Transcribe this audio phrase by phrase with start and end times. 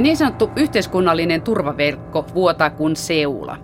[0.00, 3.58] Niin sanottu yhteiskunnallinen turvaverkko vuotaa kuin seula.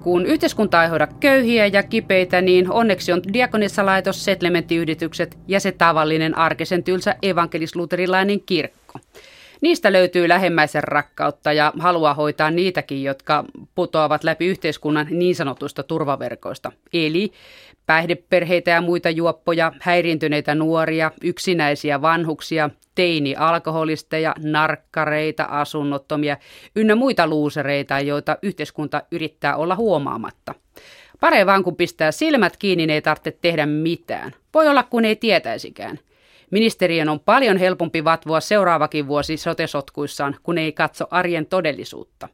[0.00, 6.38] Kun yhteiskunta ei hoida köyhiä ja kipeitä, niin onneksi on diakonissalaitos, setlementtiyhdistykset ja se tavallinen
[6.38, 8.98] arkisen tylsä evankelisluterilainen kirkko.
[9.60, 13.44] Niistä löytyy lähimmäisen rakkautta ja halua hoitaa niitäkin, jotka
[13.74, 16.72] putoavat läpi yhteiskunnan niin sanotuista turvaverkoista.
[16.92, 17.32] Eli
[17.86, 26.36] päihdeperheitä ja muita juoppoja, häiriintyneitä nuoria, yksinäisiä vanhuksia, teini-alkoholisteja, narkkareita, asunnottomia
[26.76, 30.54] ynnä muita luusereita, joita yhteiskunta yrittää olla huomaamatta.
[31.20, 34.32] Pare vaan kun pistää silmät kiinni, niin ei tarvitse tehdä mitään.
[34.54, 35.98] Voi olla kun ei tietäisikään.
[36.50, 42.28] Ministerien on paljon helpompi vatvoa seuraavakin vuosi sotesotkuissaan, kun ei katso arjen todellisuutta.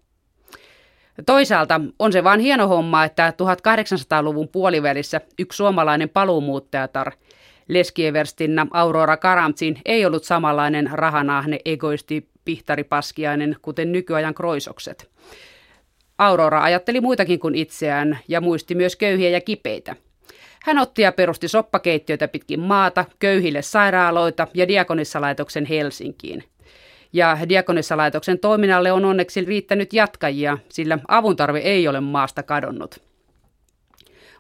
[1.26, 7.12] Toisaalta on se vain hieno homma, että 1800-luvun puolivälissä yksi suomalainen paluumuuttajatar,
[7.68, 15.10] Leskieverstinna Aurora Karamtsin, ei ollut samanlainen rahanahne, egoisti, pihtaripaskiainen, kuten nykyajan kroisokset.
[16.18, 19.96] Aurora ajatteli muitakin kuin itseään ja muisti myös köyhiä ja kipeitä.
[20.64, 26.44] Hän otti ja perusti soppakeittiöitä pitkin maata, köyhille sairaaloita ja diakonissalaitoksen Helsinkiin.
[27.12, 33.00] Ja diakonissalaitoksen toiminnalle on onneksi riittänyt jatkajia, sillä avuntarve ei ole maasta kadonnut.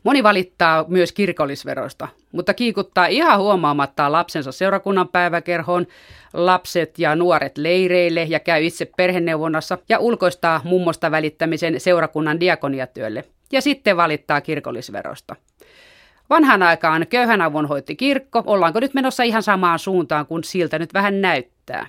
[0.04, 5.86] Moni valittaa myös kirkollisverosta, mutta kiikuttaa ihan huomaamatta lapsensa seurakunnan päiväkerhoon,
[6.32, 13.24] lapset ja nuoret leireille ja käy itse perheneuvonnassa ja ulkoistaa mummosta välittämisen seurakunnan diakoniatyölle.
[13.52, 15.36] Ja sitten valittaa kirkollisverosta.
[16.30, 18.42] Vanhan aikaan köyhän avun hoitti kirkko.
[18.46, 21.86] Ollaanko nyt menossa ihan samaan suuntaan, kun siltä nyt vähän näyttää?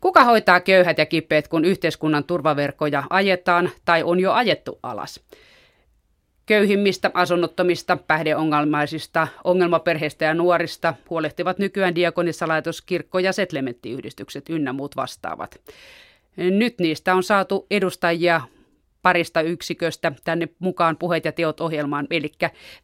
[0.00, 5.20] Kuka hoitaa köyhät ja kipeät, kun yhteiskunnan turvaverkkoja ajetaan tai on jo ajettu alas?
[6.46, 15.60] Köyhimmistä, asunnottomista, päihdeongelmaisista, ongelmaperheistä ja nuorista huolehtivat nykyään diakonissalaitos, kirkko- ja setlementtiyhdistykset ynnä muut vastaavat.
[16.36, 18.40] Nyt niistä on saatu edustajia
[19.02, 22.06] parista yksiköstä tänne mukaan puheet ja teot ohjelmaan.
[22.10, 22.32] Eli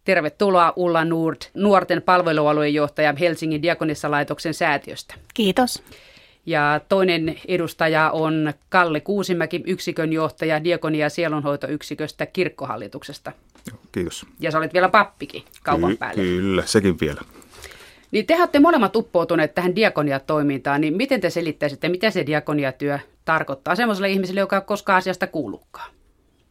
[0.05, 5.15] tervetuloa Ulla Nord, nuorten palvelualueen johtaja Helsingin diakonissalaitoksen säätiöstä.
[5.35, 5.83] Kiitos.
[6.49, 13.33] Ja toinen edustaja on Kalle Kuusimäki, yksikön johtaja Diakonia- ja sielunhoitoyksiköstä kirkkohallituksesta.
[13.93, 14.27] Kiitos.
[14.41, 16.23] Ja sä olet vielä pappikin kaupan Ky- päälle.
[16.23, 17.21] Kyllä, sekin vielä.
[18.11, 23.75] Niin te olette molemmat uppoutuneet tähän diakoniatoimintaan, niin miten te selittäisitte, mitä se diakoniatyö tarkoittaa
[23.75, 25.91] semmoiselle ihmiselle, joka ei koskaan asiasta kuullutkaan?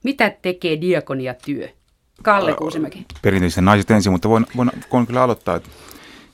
[0.03, 1.67] Mitä tekee diakoniatyö?
[2.23, 3.05] Kalle Kuusimäki.
[3.21, 5.69] Perinteisen naiset ensin, mutta voin, voin, voin kyllä aloittaa, että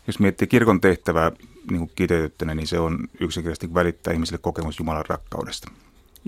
[0.08, 1.32] jos miettii kirkon tehtävää
[1.72, 5.72] niin kuin kiteytettynä, niin se on yksinkertaisesti välittää ihmisille kokemus Jumalan rakkaudesta.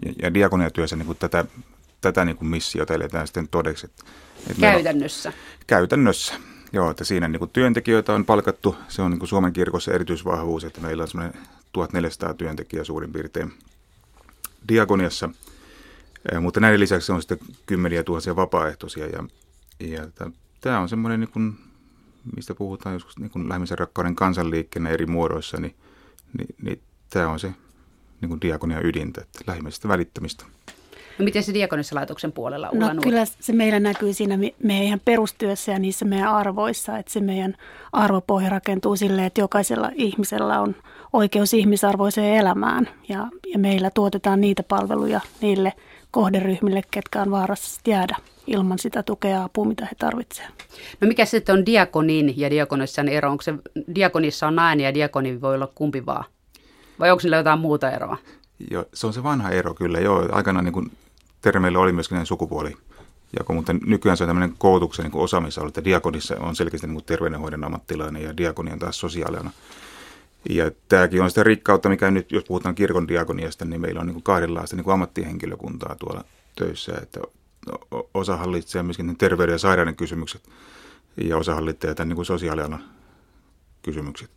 [0.06, 1.46] Ja, ja diakoniatyössä niin kuin tätä,
[2.02, 3.86] tätä niin kuin missiota eletään sitten todeksi.
[3.86, 4.04] Että,
[4.50, 5.30] että käytännössä?
[5.30, 5.36] On,
[5.68, 6.34] käytännössä.
[6.74, 8.76] Joo, että siinä niin kuin työntekijöitä on palkattu.
[8.88, 11.42] Se on niin kuin Suomen kirkossa erityisvahvuus, että meillä on semmoinen
[11.74, 13.54] 1400 työntekijää suurin piirtein
[14.68, 15.30] diakoniassa.
[16.42, 19.06] Mutta näiden lisäksi on sitten kymmeniä tuhansia vapaaehtoisia.
[19.06, 19.24] Ja,
[19.80, 20.08] ja
[20.62, 21.58] tämä on semmoinen niin kuin
[22.36, 25.76] mistä puhutaan joskus niin kuin lähimmäisen rakkauden kansanliikkeenä eri muodoissa, niin,
[26.38, 27.54] niin, niin tämä on se
[28.22, 30.46] niin kuin diakonia ydintä, että lähimmäisestä välittämistä.
[31.20, 35.80] No miten se diakonissalaitoksen puolella Ulla No kyllä se meillä näkyy siinä meidän perustyössä ja
[35.80, 37.56] niissä meidän arvoissa, että se meidän
[37.94, 40.76] arvopohja rakentuu silleen, että jokaisella ihmisellä on
[41.14, 45.74] oikeus ihmisarvoiseen elämään ja, ja meillä tuotetaan niitä palveluja niille
[46.12, 48.16] kohderyhmille, ketkä on vaarassa jäädä
[48.48, 50.54] ilman sitä tukea ja apua, mitä he tarvitsevat.
[51.02, 53.32] No mikä sitten on diakonin ja diakonissan ero?
[53.32, 53.54] Onko se,
[53.96, 56.26] diakonissa on nainen ja diakoni voi olla kumpi vaan?
[57.00, 58.18] Vai onko sillä jotain muuta eroa?
[58.72, 60.00] Joo, se on se vanha ero kyllä.
[60.00, 60.92] Joo, aikanaan niin
[61.42, 62.78] termeillä oli myöskin sukupuoli
[63.40, 67.64] jako, mutta nykyään se on tämmöinen koulutuksen niin osaamisalue, että diakonissa on selkeästi niin terveydenhoidon
[67.64, 69.52] ammattilainen ja diakoni on taas sosiaalina.
[70.50, 74.24] Ja tämäkin on sitä rikkautta, mikä nyt, jos puhutaan kirkon diakoniasta, niin meillä on niin
[74.24, 76.24] kahdenlaista niin ammattihenkilökuntaa tuolla
[76.56, 77.20] töissä, että
[78.14, 80.50] osa hallitsee myöskin terveyden ja sairauden kysymykset
[81.18, 82.84] ja osa hallitsee tämän niin kuin sosiaalialan
[83.82, 84.32] kysymykset.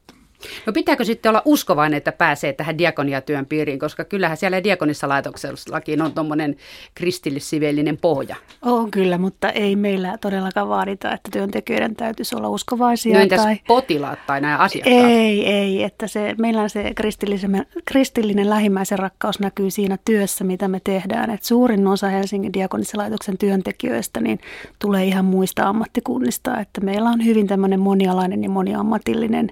[0.66, 6.02] No pitääkö sitten olla uskovainen, että pääsee tähän diakoniatyön piiriin, koska kyllähän siellä diakonissa laitoksellakin
[6.02, 6.56] on tuommoinen
[6.94, 8.36] kristillissivellinen pohja.
[8.62, 13.14] On kyllä, mutta ei meillä todellakaan vaadita, että työntekijöiden täytyisi olla uskovaisia.
[13.14, 13.60] No entäs tai...
[13.66, 15.04] potilaat tai nämä asiakkaat?
[15.04, 20.80] Ei, ei, että se, meillä se kristillinen, kristillinen lähimmäisen rakkaus näkyy siinä työssä, mitä me
[20.84, 21.30] tehdään.
[21.30, 24.38] Et suurin osa Helsingin diakonissa laitoksen työntekijöistä niin
[24.78, 29.50] tulee ihan muista ammattikunnista, että meillä on hyvin tämmöinen monialainen ja moniammatillinen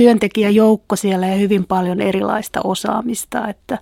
[0.00, 3.78] työntekijäjoukko siellä ja hyvin paljon erilaista osaamista, että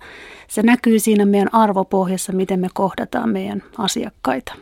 [0.47, 4.53] se näkyy siinä meidän arvopohjassa, miten me kohdataan meidän asiakkaita.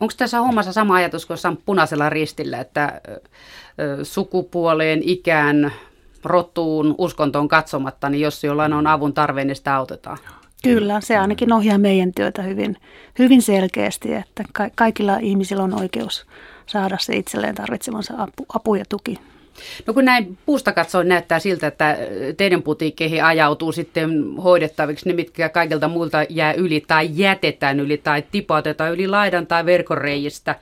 [0.00, 3.00] Onko tässä hommassa sama ajatus kuin punaisella ristillä, että
[4.02, 5.72] sukupuoleen, ikään,
[6.24, 10.18] rottuun uskontoon katsomatta, niin jos jollain on avun tarve, niin sitä autetaan.
[10.62, 12.76] Kyllä, se ainakin ohjaa meidän työtä hyvin,
[13.18, 16.26] hyvin selkeästi, että ka- kaikilla ihmisillä on oikeus
[16.66, 19.18] saada se itselleen tarvitsemansa apu, apu ja tuki.
[19.86, 21.96] No kun näin puusta katsoen näyttää siltä, että
[22.36, 28.24] teidän putiikkeihin ajautuu sitten hoidettaviksi ne, mitkä kaikilta muilta jää yli tai jätetään yli tai
[28.30, 30.54] tipautetaan yli laidan tai verkoreijistä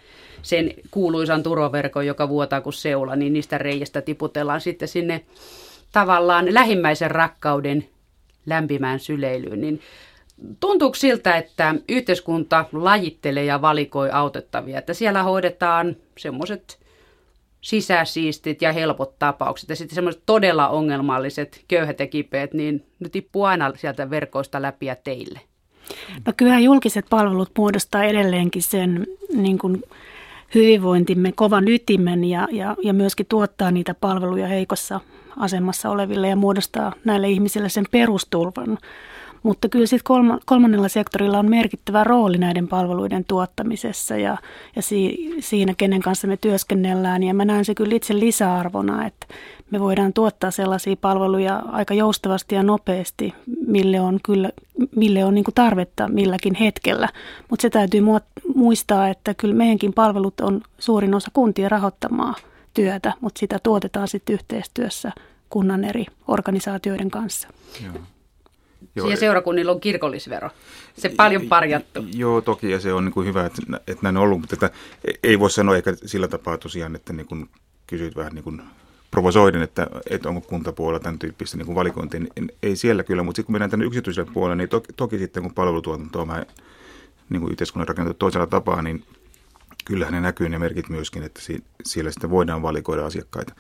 [0.43, 5.21] sen kuuluisan turvaverkon, joka vuotaa kuin seula, niin niistä reijistä tiputellaan sitten sinne
[5.93, 7.89] tavallaan lähimmäisen rakkauden
[8.47, 9.61] lämpimään syleilyyn.
[9.61, 9.81] Niin
[10.61, 16.84] tuntuuko siltä, että yhteiskunta lajittelee ja valikoi autettavia, että siellä hoidetaan semmoiset
[17.65, 19.69] sisäsiistit ja helpot tapaukset.
[19.69, 24.87] Ja sitten semmoiset todella ongelmalliset köyhät ja kipeät, niin ne tippuu aina sieltä verkoista läpi
[24.87, 25.41] ja teille.
[26.27, 29.83] No kyllä julkiset palvelut muodostaa edelleenkin sen niin kuin
[30.55, 35.01] hyvinvointimme kovan ytimen ja, ja, ja myöskin tuottaa niitä palveluja heikossa
[35.37, 38.79] asemassa oleville ja muodostaa näille ihmisille sen perusturvan.
[39.45, 44.39] Mutta kyllä sitten kolmannella sektorilla on merkittävä rooli näiden palveluiden tuottamisessa ja,
[44.77, 47.23] ja si, siinä, kenen kanssa me työskennellään.
[47.23, 49.27] Ja mä näen se kyllä itse lisäarvona, että
[49.71, 53.35] me voidaan tuottaa sellaisia palveluja aika joustavasti ja nopeasti,
[53.67, 54.51] mille on, kyllä,
[54.97, 57.09] mille on niin tarvetta milläkin hetkellä.
[57.51, 58.01] Mutta se täytyy
[58.55, 62.35] muistaa, että kyllä meidänkin palvelut on suurin osa kuntien rahoittamaa
[62.75, 65.13] työtä, mutta sitä tuotetaan sitten yhteistyössä
[65.51, 67.49] kunnan eri organisaatioiden kanssa.
[67.85, 67.95] Joo.
[68.97, 70.51] Joo, ja seurakunnilla on kirkollisvero.
[70.97, 72.05] Se paljon parjattu.
[72.15, 74.71] Joo, toki, ja se on niin kuin hyvä, että, että näin on ollut, mutta että
[75.23, 77.49] ei voi sanoa eikä sillä tapaa tosiaan, että niin kuin
[77.87, 78.63] kysyit vähän niin kuin
[79.11, 82.21] provosoiden, että, että onko kuntapuolella tämän tyyppistä niin valikointia.
[82.21, 85.43] Niin ei siellä kyllä, mutta sitten kun mennään tänne yksityiselle puolelle, niin toki, toki sitten
[85.43, 86.47] kun palvelutuotanto on vähän
[87.31, 89.05] niin kuin yhteiskunnan rakentettu toisella tapaa, niin
[89.85, 91.41] kyllähän ne näkyy ne merkit myöskin, että
[91.85, 93.55] siellä sitten voidaan valikoida asiakkaita.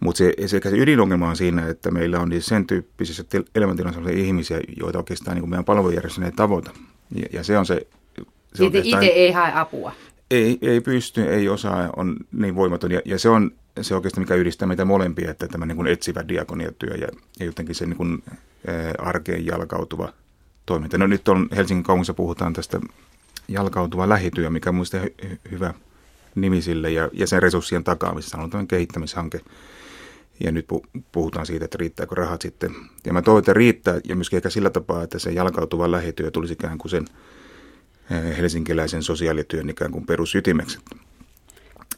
[0.00, 4.60] Mutta se, se, se ydinongelma on siinä, että meillä on niin sen tyyppisissä elämäntilanteissa ihmisiä,
[4.80, 6.70] joita oikeastaan niin kuin meidän palvelujärjestelmä ei tavoita.
[7.14, 7.86] Ja, ja se on se...
[8.54, 9.92] se itse, itse ei hae apua.
[10.30, 12.90] Ei, ei pysty, ei osaa, on niin voimaton.
[12.90, 13.50] Ja, ja se on
[13.80, 17.08] se oikeastaan, mikä yhdistää meitä molempia, että tämä niin kuin etsivä diakoniatyö ja,
[17.40, 18.22] ja jotenkin se niin kuin,
[18.66, 20.12] ää, arkeen jalkautuva
[20.66, 20.98] toiminta.
[20.98, 22.80] No nyt on Helsingin kaupungissa puhutaan tästä
[23.48, 25.74] jalkautuva lähityö, mikä on mielestäni hy- hyvä
[26.34, 28.38] nimi sille ja, ja sen resurssien takaamisessa.
[28.38, 29.40] on tämmöinen kehittämishanke.
[30.44, 30.66] Ja nyt
[31.12, 32.70] puhutaan siitä, että riittääkö rahat sitten.
[33.06, 36.52] Ja mä toivon, että riittää, ja myöskin ehkä sillä tapaa, että se jalkautuva lähityö tulisi
[36.52, 37.04] ikään kuin sen
[38.10, 40.78] eh, helsinkiläisen sosiaalityön ikään kuin perusytimeksi.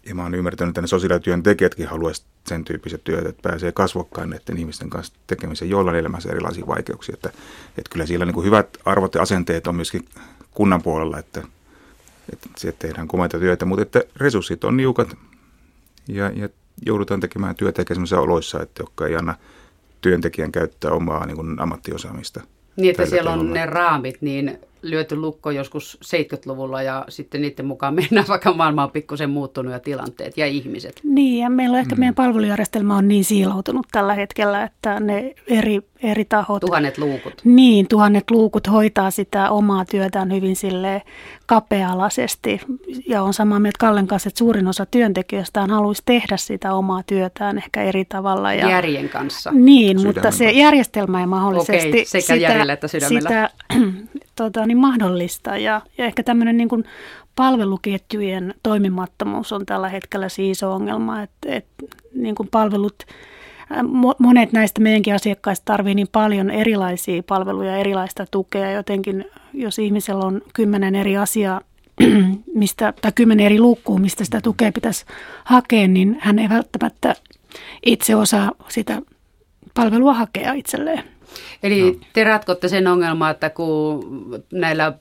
[0.06, 4.31] Ja mä oon ymmärtänyt, että ne sosiaalityön tekijätkin haluaisivat sen tyyppiset työt, että pääsee kasvokkain
[4.31, 7.14] näiden ihmisten kanssa tekemiseen, joilla on elämässä erilaisia vaikeuksia.
[7.14, 7.29] Että,
[7.69, 10.05] että kyllä siellä niin kuin hyvät arvot ja asenteet on myöskin
[10.50, 11.43] kunnan puolella, että,
[12.32, 15.17] että siellä tehdään komeita työtä, mutta että resurssit on niukat
[16.08, 16.49] ja, ja
[16.86, 19.34] joudutaan tekemään työtä sellaisissa oloissa, että jotka ei anna
[20.00, 22.40] työntekijän käyttää omaa niin kuin ammattiosaamista.
[22.76, 27.94] Niin, että siellä on ne raamit, niin lyöty lukko joskus 70-luvulla ja sitten niiden mukaan
[28.00, 31.00] mennään, vaikka maailma on pikkusen muuttunut ja tilanteet ja ihmiset.
[31.02, 31.98] Niin, ja meillä on ehkä mm.
[31.98, 36.60] meidän palvelujärjestelmä on niin siiloutunut tällä hetkellä, että ne eri, eri tahot...
[36.60, 37.34] Tuhannet luukut.
[37.44, 41.02] Niin, tuhannet luukut hoitaa sitä omaa työtään hyvin sille
[41.46, 42.60] kapealaisesti.
[43.06, 47.58] Ja on samaa mieltä Kallen kanssa, että suurin osa työntekijöistä haluaisi tehdä sitä omaa työtään
[47.58, 48.54] ehkä eri tavalla.
[48.54, 48.70] Ja...
[48.70, 49.50] Järjen kanssa.
[49.50, 53.20] Niin, Sydämen mutta se järjestelmä ei mahdollisesti Okei, sekä sitä, järjellä että sydämellä.
[53.20, 53.50] sitä
[54.37, 55.56] tota, niin mahdollista.
[55.56, 56.84] Ja, ja ehkä tämmöinen niin kuin
[57.37, 61.84] palveluketjujen toimimattomuus on tällä hetkellä siis iso ongelma, että, että
[62.14, 63.02] niin kuin palvelut,
[64.18, 68.70] monet näistä meidänkin asiakkaista tarvii niin paljon erilaisia palveluja, erilaista tukea.
[68.70, 71.60] Jotenkin, jos ihmisellä on kymmenen eri asiaa,
[72.54, 75.04] mistä, tai kymmenen eri luukkuun, mistä sitä tukea pitäisi
[75.44, 77.14] hakea, niin hän ei välttämättä
[77.87, 79.02] itse osaa sitä
[79.75, 81.17] palvelua hakea itselleen.
[81.62, 81.99] Eli no.
[82.12, 84.92] te ratkotte sen ongelmaa, että kun näillä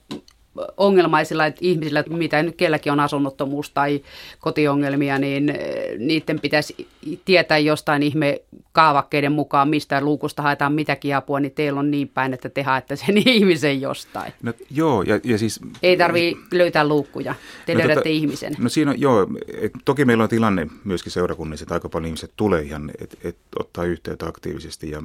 [0.78, 4.02] ongelmaisilla ihmisillä, mitä nyt kelläkin on asunnottomuus tai
[4.40, 6.88] kotiongelmia, niin eh, niiden pitäisi
[7.26, 8.42] tietää jostain ihme
[8.72, 12.96] kaavakkeiden mukaan, mistä luukusta haetaan mitäkin apua, niin teillä on niin päin, että te haette
[12.96, 14.34] sen ihmisen jostain.
[14.44, 15.60] No, joo, ja, ja siis...
[15.84, 18.56] Ei tarvi löytää luukkuja, te no, löydätte tota, ihmisen.
[18.60, 19.28] No siinä on, joo,
[19.62, 23.38] et, toki meillä on tilanne myöskin seurakunnissa, että aika paljon ihmiset tulee ihan, että et,
[23.60, 25.04] ottaa yhteyttä aktiivisesti ja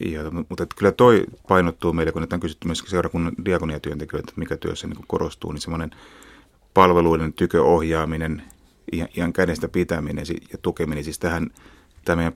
[0.00, 4.56] ja, mutta että kyllä toi painottuu meille, kun on kysytty myös seurakunnan diakoniatyöntekijöitä, että mikä
[4.56, 5.90] työssä niin korostuu, niin semmoinen
[6.74, 8.42] palveluiden tyköohjaaminen,
[8.92, 11.04] ihan, ihan kädestä pitäminen ja tukeminen.
[11.04, 11.50] Siis tähän,
[12.04, 12.32] tämä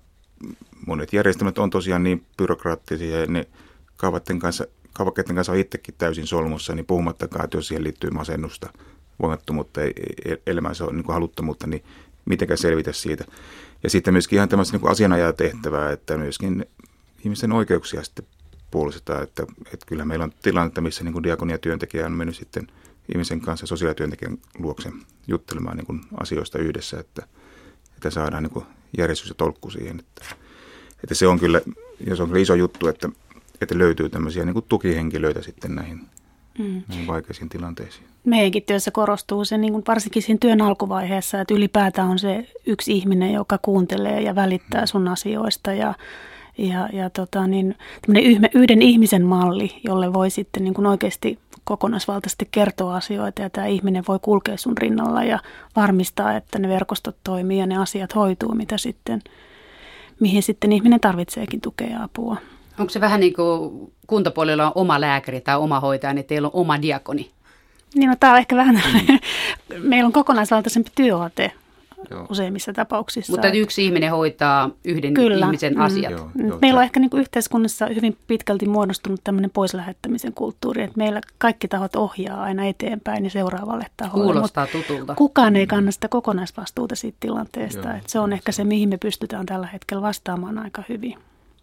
[0.87, 3.47] monet järjestelmät on tosiaan niin byrokraattisia ja ne
[3.97, 8.71] kaavakkeiden kanssa, kaavakkeiden kanssa on itsekin täysin solmussa, niin puhumattakaan, että jos siihen liittyy masennusta,
[9.23, 9.81] voimattomuutta,
[10.47, 11.85] elämänsä on niin haluttomuutta, niin
[12.25, 13.25] mitenkä selvitä siitä.
[13.83, 16.67] Ja sitten myöskin ihan tämmöistä niin asianajatehtävää, että myöskin
[17.26, 18.26] ihmisten oikeuksia sitten
[18.71, 19.23] puolustetaan.
[19.23, 19.42] Että,
[19.73, 22.66] että kyllä meillä on tilannetta, missä niin diakonia-työntekijä on mennyt sitten
[23.14, 24.92] ihmisen kanssa sosiaalityöntekijän luokse
[25.26, 27.26] juttelemaan niin kuin asioista yhdessä, että,
[27.95, 28.66] että saadaan niin kuin
[28.99, 29.99] järjestys ja tolkku siihen.
[29.99, 30.25] Että,
[31.02, 31.61] että se on kyllä,
[32.06, 33.09] ja se on kyllä iso juttu, että,
[33.61, 36.00] että löytyy tämmöisiä niin kuin tukihenkilöitä sitten näihin,
[36.59, 36.83] mm.
[36.88, 38.06] näihin vaikeisiin tilanteisiin.
[38.25, 42.92] Meidänkin työssä korostuu se niin kuin varsinkin siinä työn alkuvaiheessa, että ylipäätään on se yksi
[42.92, 44.87] ihminen, joka kuuntelee ja välittää mm.
[44.87, 45.95] sun asioista ja
[46.59, 47.77] ja, ja tota, niin,
[48.55, 54.05] yhden ihmisen malli, jolle voi sitten niin kuin oikeasti kokonaisvaltaisesti kertoa asioita ja tämä ihminen
[54.09, 55.39] voi kulkea sun rinnalla ja
[55.77, 59.23] varmistaa, että ne verkostot toimii ja ne asiat hoituu, mitä sitten,
[60.21, 62.37] mihin sitten ihminen tarvitseekin tukea ja apua.
[62.79, 66.61] Onko se vähän niin kuin kuntapuolella on oma lääkäri tai oma hoitaja, niin teillä on
[66.61, 67.31] oma diakoni?
[67.95, 69.19] Niin, no, tämä on ehkä vähän, mm.
[69.89, 71.53] meillä on kokonaisvaltaisempi työote
[72.11, 72.27] Joo.
[72.31, 73.33] useimmissa tapauksissa.
[73.33, 75.47] Mutta yksi ihminen hoitaa yhden Kyllä.
[75.47, 75.81] ihmisen mm.
[75.81, 76.11] asiat.
[76.13, 80.99] Joo, joo, meillä on ehkä niin kuin yhteiskunnassa hyvin pitkälti muodostunut tämmöinen poislähettämisen kulttuuri, että
[80.99, 84.33] meillä kaikki tahot ohjaa aina eteenpäin ja seuraavalle taholle.
[84.33, 85.15] Kuulostaa tutulta.
[85.15, 87.89] Kukaan ei kanna sitä kokonaisvastuuta siitä tilanteesta.
[87.89, 91.19] Joo, että se on ehkä se, mihin me pystytään tällä hetkellä vastaamaan aika hyvin.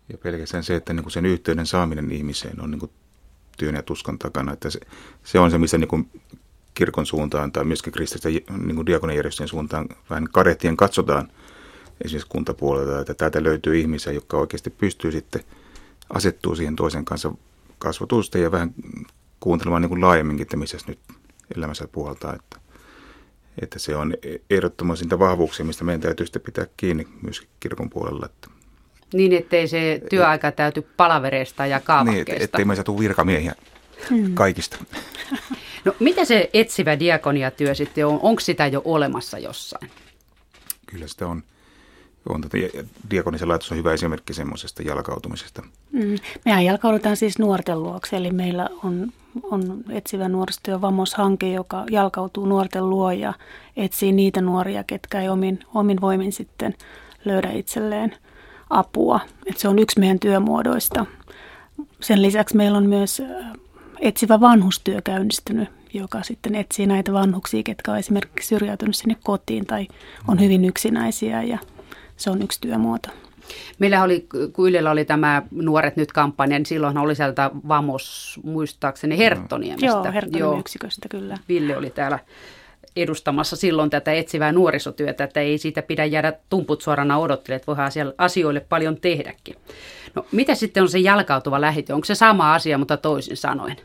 [0.10, 2.92] Ja pelkästään se, että niin kuin sen yhteyden saaminen ihmiseen on niin kuin
[3.58, 4.54] työn ja tuskan takana.
[4.54, 4.80] Että se,
[5.24, 6.10] se on se, missä niin kuin
[6.74, 8.34] kirkon suuntaan tai myöskin kristillisten
[8.66, 11.32] niin diakonijärjestöjen suuntaan vähän karehtien katsotaan
[12.02, 15.44] esimerkiksi kuntapuolelta, että täältä löytyy ihmisiä, jotka oikeasti pystyy sitten
[16.14, 17.32] asettuu siihen toisen kanssa
[17.78, 18.74] kasvatusta ja vähän
[19.40, 21.00] kuuntelemaan niin kuin laajemminkin, että missä nyt
[21.58, 22.36] elämässä puhaltaa.
[22.36, 22.60] Että,
[23.62, 24.14] että se on
[24.50, 28.26] ehdottomasti niitä vahvuuksia, mistä meidän täytyy sitten pitää kiinni myöskin kirkon puolella.
[28.26, 28.48] Että
[29.14, 32.34] niin, ettei se työaika täyty palavereista ja kaavakkeista.
[32.34, 33.56] Niin, ettei me saatu virkamiehiä
[34.10, 34.34] hmm.
[34.34, 34.78] kaikista.
[35.86, 38.20] No mitä se etsivä diakoniatyö sitten on?
[38.22, 39.90] Onko sitä jo olemassa jossain?
[40.86, 41.44] Kyllä sitä on.
[42.30, 42.58] on tätä,
[43.12, 45.62] diakonisen laitos on hyvä esimerkki semmoisesta jalkautumisesta.
[45.92, 46.16] Mm.
[46.46, 49.12] Mehän jalkaudutaan siis nuorten luokse, eli meillä on,
[49.44, 53.34] on etsivä nuorisotyö Vamos-hanke, joka jalkautuu nuorten luo ja
[53.78, 56.74] etsii niitä nuoria, ketkä ei omin, omin voimin sitten
[57.26, 58.16] löydä itselleen
[58.70, 59.20] apua.
[59.46, 61.06] Et se on yksi meidän työmuodoista.
[62.00, 63.22] Sen lisäksi meillä on myös
[64.00, 69.88] etsivä vanhustyö käynnistynyt, joka sitten etsii näitä vanhuksia, ketkä on esimerkiksi syrjäytynyt sinne kotiin tai
[70.28, 71.58] on hyvin yksinäisiä ja
[72.18, 73.10] se on yksi työmuoto.
[73.80, 79.18] Meillä oli, kun Ylellä oli tämä Nuoret nyt kampanja, niin silloin oli sieltä Vamos, muistaakseni
[79.18, 79.86] Herttoniemestä.
[79.86, 81.38] Joo, Herttoniemen yksiköstä kyllä.
[81.50, 82.20] Ville oli täällä
[82.96, 88.14] edustamassa silloin tätä etsivää nuorisotyötä, että ei siitä pidä jäädä tumput suorana odottelemaan, että siellä
[88.18, 89.56] asioille paljon tehdäkin.
[90.16, 91.96] No mitä sitten on se jalkautuva lähityö?
[91.96, 93.78] Onko se sama asia, mutta toisin sanoen?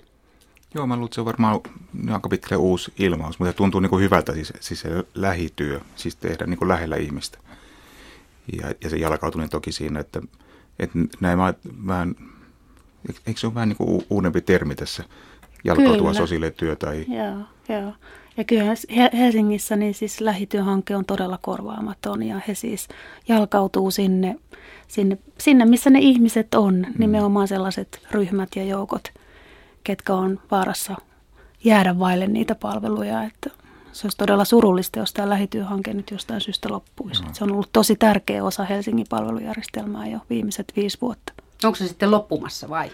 [0.74, 1.60] Joo, mä luulen, että se on varmaan
[2.12, 6.46] aika pitkä uusi ilmaus, mutta tuntuu niin kuin hyvältä siis, siis se lähityö, siis tehdä
[6.46, 7.38] niin kuin lähellä ihmistä.
[8.60, 10.20] Ja, ja se jalkautuminen toki siinä, että,
[10.78, 11.54] että näin mä,
[11.86, 12.14] vähän,
[13.26, 15.04] eikö se ole vähän niin kuin uudempi termi tässä,
[15.68, 17.04] jalkautuva sosiaalityö tai...
[17.08, 17.36] Joo,
[17.68, 17.92] joo.
[18.36, 18.64] Ja kyllä
[19.18, 22.88] Helsingissä niin siis lähityöhanke on todella korvaamaton ja he siis
[23.28, 24.36] jalkautuu sinne,
[24.88, 26.94] sinne, sinne missä ne ihmiset on, mm.
[26.98, 29.12] nimenomaan sellaiset ryhmät ja joukot,
[29.84, 30.96] ketkä on vaarassa
[31.64, 33.22] jäädä vaille niitä palveluja.
[33.22, 33.50] Että
[33.92, 37.22] se olisi todella surullista, jos tämä lähityöhanke nyt jostain syystä loppuisi.
[37.22, 37.28] No.
[37.32, 41.32] Se on ollut tosi tärkeä osa Helsingin palvelujärjestelmää jo viimeiset viisi vuotta.
[41.64, 42.90] Onko se sitten loppumassa vai?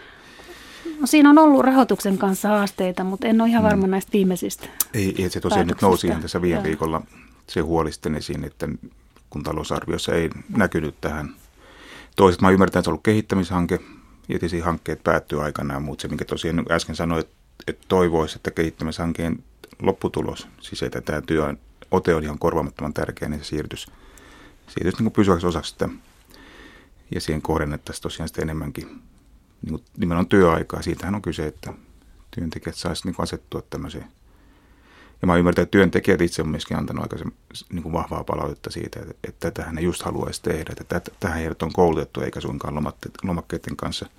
[1.00, 3.64] No siinä on ollut rahoituksen kanssa haasteita, mutta en ole ihan mm.
[3.64, 3.90] varma mm.
[3.90, 6.64] näistä viimeisistä Ei, ei se tosiaan nyt nousi ihan tässä viime Joo.
[6.64, 7.02] viikolla
[7.46, 8.68] se huoli sitten esiin, että
[9.30, 11.34] kun talousarviossa ei näkynyt tähän.
[12.16, 13.74] Toiset mä ymmärrän, että se on ollut kehittämishanke,
[14.28, 17.34] ja tietysti hankkeet päättyy aikanaan, mutta se, minkä tosiaan äsken sanoin, että,
[17.66, 19.44] että toivoisi, että kehittämishankkeen
[19.82, 21.54] lopputulos, siis että tämä työ
[21.90, 23.86] ote on ihan korvaamattoman tärkeä, niin se siirtyisi,
[24.68, 25.88] siirtyisi niin pysyväksi osaksi sitä.
[27.14, 29.02] Ja siihen kohdennettaisiin tosiaan sitten enemmänkin
[29.64, 30.82] niin kuin nimenomaan työaikaa.
[30.82, 31.72] Siitähän on kyse, että
[32.30, 34.06] työntekijät saisivat niin asettua tämmöiseen.
[35.22, 37.30] Ja mä ymmärrän, että työntekijät itse on myöskin antanut aika
[37.72, 41.62] niin kuin vahvaa palautetta siitä, että, että tähän ne just haluaisi tehdä, että tähän heidät
[41.62, 42.74] on koulutettu eikä suinkaan
[43.22, 44.06] lomakkeiden kanssa–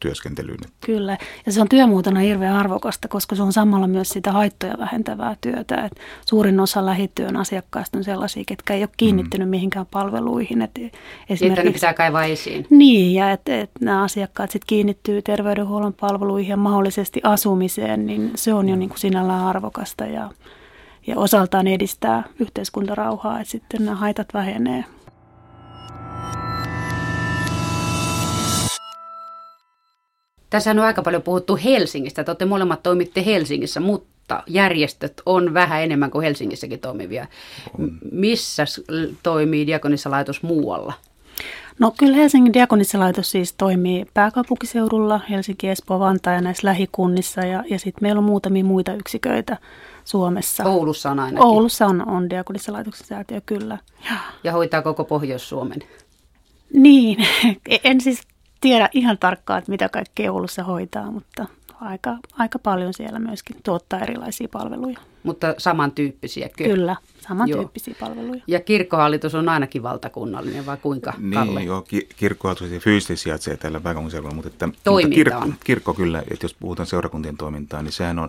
[0.00, 0.58] työskentelyyn.
[0.86, 5.36] Kyllä, ja se on työmuotona hirveän arvokasta, koska se on samalla myös sitä haittoja vähentävää
[5.40, 5.84] työtä.
[5.84, 5.92] Et
[6.26, 9.50] suurin osa lähityön asiakkaista on sellaisia, ketkä ei ole kiinnittynyt mm.
[9.50, 10.62] mihinkään palveluihin.
[10.62, 10.78] Et
[11.28, 12.66] esimerkiksi, että pitää kaivaa esiin.
[12.70, 18.54] Niin, ja että et nämä asiakkaat sitten kiinnittyy terveydenhuollon palveluihin ja mahdollisesti asumiseen, niin se
[18.54, 18.78] on jo mm.
[18.78, 20.30] niin kuin sinällään arvokasta ja,
[21.06, 24.84] ja osaltaan edistää yhteiskuntarauhaa, että sitten nämä haitat vähenee.
[30.50, 32.24] Tässä on aika paljon puhuttu Helsingistä.
[32.24, 37.26] Te olette molemmat toimitte Helsingissä, mutta järjestöt on vähän enemmän kuin Helsingissäkin toimivia.
[37.78, 37.90] On.
[38.12, 38.64] Missä
[39.22, 40.92] toimii diakonissalaitos muualla?
[41.78, 47.78] No kyllä Helsingin diakonissalaitos siis toimii pääkaupunkiseudulla, Helsinki, Espoo, Vantaa ja näissä lähikunnissa ja, ja
[47.78, 49.56] sitten meillä on muutamia muita yksiköitä
[50.04, 50.64] Suomessa.
[50.64, 51.46] Oulussa on ainakin.
[51.46, 53.78] Oulussa on, on diakonissalaitoksen säätiö, kyllä.
[54.04, 55.78] Ja, ja hoitaa koko Pohjois-Suomen.
[56.72, 57.26] Niin,
[57.84, 58.20] en siis
[58.60, 61.46] tiedä ihan tarkkaan, että mitä kaikkea Oulussa hoitaa, mutta
[61.80, 64.98] aika, aika paljon siellä myöskin tuottaa erilaisia palveluja.
[65.22, 66.74] Mutta samantyyppisiä kyllä?
[66.74, 68.08] Kyllä, samantyyppisiä joo.
[68.08, 68.42] palveluja.
[68.46, 74.34] Ja kirkkohallitus on ainakin valtakunnallinen, vai kuinka, Niin, joo, ki- kirkkohallitus fyysisesti sijaitsee tällä pääkaupunkiseudulla,
[74.34, 78.28] mutta, että, mutta kirkko, kirkko kyllä, että jos puhutaan seurakuntien toimintaa, niin sehän on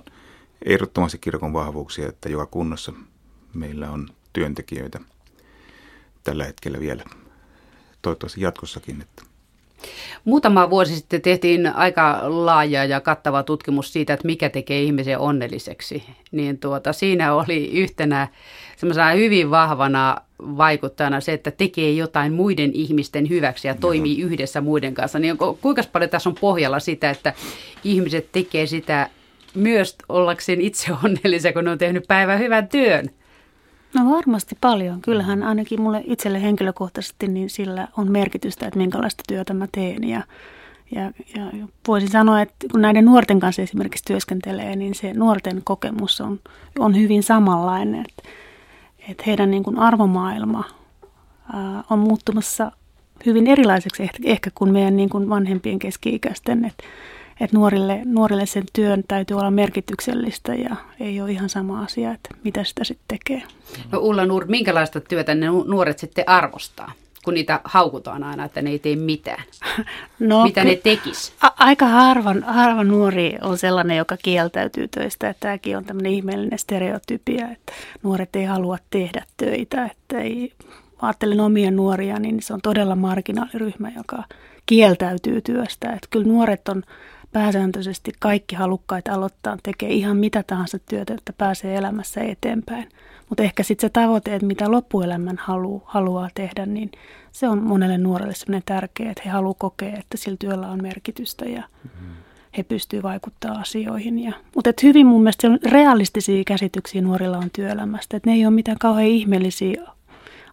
[0.65, 2.93] ehdottomasti kirkon vahvuuksia, että joka kunnassa
[3.53, 4.99] meillä on työntekijöitä
[6.23, 7.03] tällä hetkellä vielä.
[8.01, 9.23] Toivottavasti jatkossakin, että
[10.25, 16.03] Muutama vuosi sitten tehtiin aika laaja ja kattava tutkimus siitä, että mikä tekee ihmisen onnelliseksi.
[16.31, 18.27] Niin tuota, siinä oli yhtenä
[18.77, 24.29] semmoisena hyvin vahvana vaikuttajana se, että tekee jotain muiden ihmisten hyväksi ja toimii Joo.
[24.29, 25.19] yhdessä muiden kanssa.
[25.19, 27.33] Niin kuinka paljon tässä on pohjalla sitä, että
[27.83, 29.09] ihmiset tekee sitä
[29.55, 33.09] myös ollakseen itse onnellisia, kun ne on tehnyt päivän hyvän työn?
[33.93, 35.01] No varmasti paljon.
[35.01, 40.03] Kyllähän ainakin mulle itselle henkilökohtaisesti niin sillä on merkitystä, että minkälaista työtä mä teen.
[40.03, 40.23] Ja,
[40.95, 41.01] ja,
[41.35, 46.39] ja voisin sanoa, että kun näiden nuorten kanssa esimerkiksi työskentelee, niin se nuorten kokemus on,
[46.79, 48.05] on hyvin samanlainen.
[48.09, 48.29] Että,
[49.09, 50.63] että heidän niin kuin arvomaailma
[51.53, 52.71] ää, on muuttumassa
[53.25, 56.65] hyvin erilaiseksi ehkä, ehkä kuin meidän niin kuin vanhempien keski-ikäisten.
[56.65, 56.83] Että,
[57.41, 62.29] että nuorille, nuorille sen työn täytyy olla merkityksellistä ja ei ole ihan sama asia, että
[62.43, 63.43] mitä sitä sitten tekee.
[63.91, 66.91] No Ulla Nuur, minkälaista työtä ne nuoret sitten arvostaa?
[67.23, 69.43] kun niitä haukutaan aina, että ne ei tee mitään.
[70.19, 71.33] No, Mitä ne tekis?
[71.41, 75.29] A- aika harva, harva nuori on sellainen, joka kieltäytyy töistä.
[75.29, 79.85] Että tämäkin on tämmöinen ihmeellinen stereotypia, että nuoret ei halua tehdä töitä.
[79.85, 80.53] Että ei,
[81.01, 84.23] ajattelen omia nuoria, niin se on todella marginaaliryhmä, joka
[84.65, 85.89] kieltäytyy työstä.
[85.89, 86.83] Että kyllä nuoret on
[87.31, 92.89] pääsääntöisesti kaikki halukkaita aloittaa tekee ihan mitä tahansa työtä, että pääsee elämässä eteenpäin.
[93.29, 96.91] Mutta ehkä sitten se tavoite, että mitä loppuelämän halu, haluaa tehdä, niin
[97.31, 101.45] se on monelle nuorelle sellainen tärkeä, että he haluaa kokea, että sillä työllä on merkitystä
[101.45, 102.15] ja mm-hmm.
[102.57, 104.19] he pystyvät vaikuttamaan asioihin.
[104.19, 108.45] Ja, mutta et hyvin mun mielestä on realistisia käsityksiä nuorilla on työelämästä, että ne ei
[108.45, 109.83] ole mitään kauhean ihmeellisiä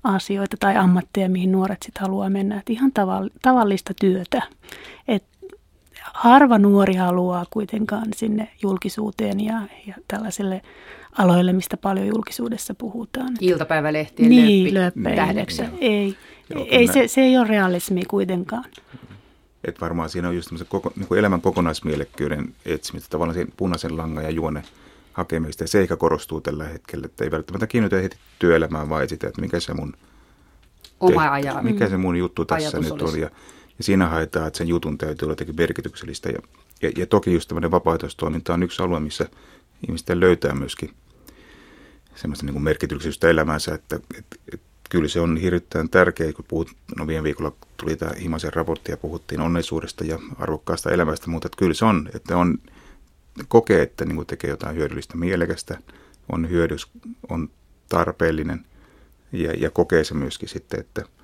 [0.05, 2.59] asioita tai ammatteja, mihin nuoret sitten haluaa mennä.
[2.59, 2.93] Että ihan
[3.43, 4.43] tavallista työtä.
[5.09, 5.36] että
[6.15, 10.63] harva nuori haluaa kuitenkaan sinne julkisuuteen ja, ja tällaiselle
[11.19, 13.35] aloille, mistä paljon julkisuudessa puhutaan.
[13.41, 15.01] Iltapäivälehtien niin, löppi,
[15.81, 16.17] Ei,
[16.55, 18.65] Joo, ei se, se ei ole realismi kuitenkaan.
[19.65, 24.25] Et varmaan siinä on just koko, niin kuin elämän kokonaismielekkyyden etsimistä, tavallaan sen punaisen langan
[24.25, 24.63] ja juone
[25.13, 25.65] hakemista.
[25.65, 29.41] Ja se eikä korostuu tällä hetkellä, että ei välttämättä kiinnitä heti työelämään, vaan sitä, että
[29.41, 29.95] mikä se mun,
[31.01, 31.31] Oma
[31.63, 33.05] mikä se mun juttu tässä nyt olisi.
[33.05, 33.21] on.
[33.21, 33.31] Ja
[33.79, 36.29] ja siinä haetaan, että sen jutun täytyy olla jotenkin merkityksellistä.
[36.29, 36.39] Ja,
[36.83, 39.29] ja, ja toki just tämmöinen vapaaehtoistoiminta on yksi alue, missä
[39.87, 40.91] ihmiset löytää myöskin
[42.15, 47.07] semmoista niin merkityksellistä elämänsä, että, että, että kyllä se on hirvittävän tärkeää, kun puhut, no
[47.07, 51.75] viime viikolla tuli tämä Himasen raportti ja puhuttiin onnellisuudesta ja arvokkaasta elämästä, mutta että kyllä
[51.75, 52.59] se on, että on
[53.49, 55.79] kokee, että niin kuin tekee jotain hyödyllistä mielekästä,
[56.33, 56.89] on hyödys,
[57.29, 57.51] on
[57.89, 58.67] tarpeellinen
[59.33, 61.03] ja, ja kokee se myöskin sitten, että–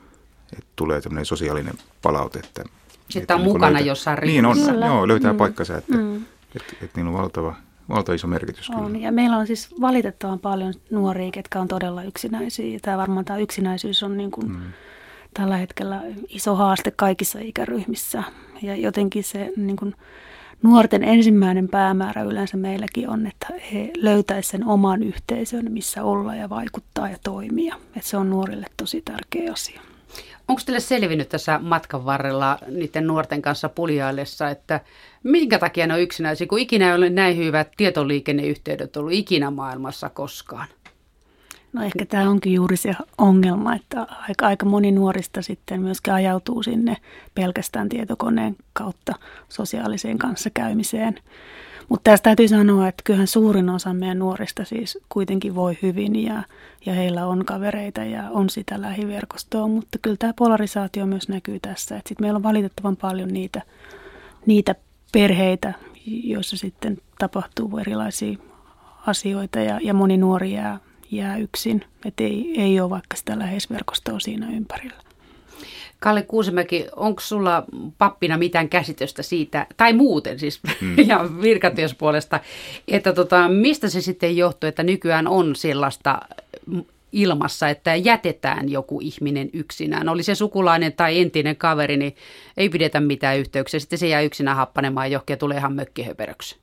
[0.52, 2.38] että tulee tämmöinen sosiaalinen palaute.
[2.38, 5.38] Että, että, että on niin mukana löytää, jossain Niin on, joo, löytää mm.
[5.38, 6.16] paikkansa, että, mm.
[6.16, 7.54] että, että, että niillä on valtava,
[7.88, 8.70] valtava iso merkitys.
[8.70, 8.98] On, kyllä.
[8.98, 12.78] ja meillä on siis valitettavan paljon nuoria, ketkä on todella yksinäisiä.
[12.82, 14.62] Tämä varmaan tämä yksinäisyys on niin kuin mm.
[15.34, 18.22] tällä hetkellä iso haaste kaikissa ikäryhmissä.
[18.62, 19.94] Ja jotenkin se niin kuin,
[20.62, 26.50] nuorten ensimmäinen päämäärä yleensä meilläkin on, että he löytäisivät sen oman yhteisön, missä olla ja
[26.50, 27.74] vaikuttaa ja toimia.
[27.96, 29.80] Että se on nuorille tosi tärkeä asia.
[30.52, 34.80] Onko teille selvinnyt tässä matkan varrella niiden nuorten kanssa puljaillessa, että
[35.22, 40.08] minkä takia ne on yksinäisiä, kun ikinä ei ole näin hyvät tietoliikenneyhteydet ollut ikinä maailmassa
[40.08, 40.68] koskaan?
[41.72, 46.62] No ehkä tämä onkin juuri se ongelma, että aika, aika moni nuorista sitten myöskin ajautuu
[46.62, 46.96] sinne
[47.34, 49.14] pelkästään tietokoneen kautta
[49.48, 51.18] sosiaaliseen kanssakäymiseen.
[51.92, 56.42] Mutta tästä täytyy sanoa, että kyllähän suurin osa meidän nuorista siis kuitenkin voi hyvin ja,
[56.86, 61.96] ja heillä on kavereita ja on sitä lähiverkostoa, mutta kyllä tämä polarisaatio myös näkyy tässä.
[61.96, 63.62] Että sit meillä on valitettavan paljon niitä,
[64.46, 64.74] niitä
[65.12, 65.74] perheitä,
[66.06, 68.38] joissa sitten tapahtuu erilaisia
[69.06, 70.78] asioita ja, ja moni nuori jää,
[71.10, 75.11] jää yksin, että ei, ei ole vaikka sitä läheisverkostoa siinä ympärillä.
[76.00, 77.64] Kalle Kuusemäki, onko sulla
[77.98, 80.96] pappina mitään käsitystä siitä, tai muuten siis mm.
[81.08, 82.40] ja virkatyöspuolesta,
[82.88, 86.18] että tota, mistä se sitten johtuu, että nykyään on sellaista
[87.12, 90.08] ilmassa, että jätetään joku ihminen yksinään.
[90.08, 92.16] Oli se sukulainen tai entinen kaveri, niin
[92.56, 93.80] ei pidetä mitään yhteyksiä.
[93.80, 96.56] Sitten se jää yksinään happanemaan johonkin ja tulee ihan mökkihöperöksi.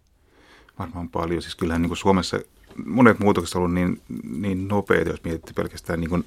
[0.79, 1.41] Varmaan paljon.
[1.41, 2.39] Siis kyllähän niin kuin Suomessa
[2.85, 4.01] monet muutokset ovat ollut niin,
[4.37, 6.25] niin nopeita, jos miettii pelkästään niin kuin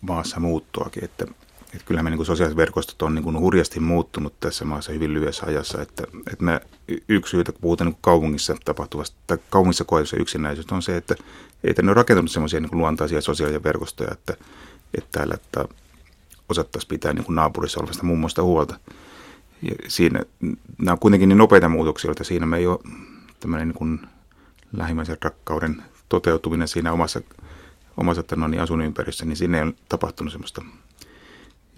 [0.00, 1.24] maassa muuttoakin, että,
[1.64, 5.14] että kyllähän me niin kuin sosiaaliset verkostot on niin kuin hurjasti muuttunut tässä maassa hyvin
[5.14, 6.60] lyhyessä ajassa, että, että me
[7.08, 11.14] yksi syytä, kun puhutaan niin kuin kaupungissa tapahtuvasta tai kaupungissa koetusta yksinäisyydestä on se, että
[11.64, 14.36] ei tänne ole rakentunut semmoisia niin luontaisia sosiaalisia verkostoja, että,
[14.94, 15.64] että täällä että
[16.48, 18.78] osattaisiin pitää niin kuin naapurissa olevasta mummosta huolta.
[19.62, 20.20] Ja siinä,
[20.78, 22.78] nämä on kuitenkin niin nopeita muutoksia, että siinä me ei ole
[23.40, 24.00] tämmöinen niin kuin
[24.72, 27.20] lähimmäisen rakkauden toteutuminen siinä omassa,
[27.96, 28.62] omassa no niin,
[29.24, 30.62] niin sinne ei ole tapahtunut semmoista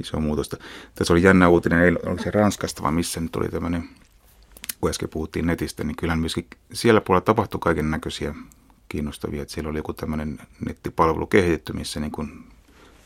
[0.01, 0.57] isoa muutosta.
[0.95, 3.89] Tässä oli jännä uutinen, ei oliko se Ranskasta vai missä nyt oli tämmöinen,
[4.81, 8.35] kun äsken puhuttiin netistä, niin kyllähän myöskin siellä puolella tapahtui kaiken näköisiä
[8.89, 9.43] kiinnostavia.
[9.43, 12.45] Että siellä oli joku tämmöinen nettipalvelu kehitetty, missä niin kuin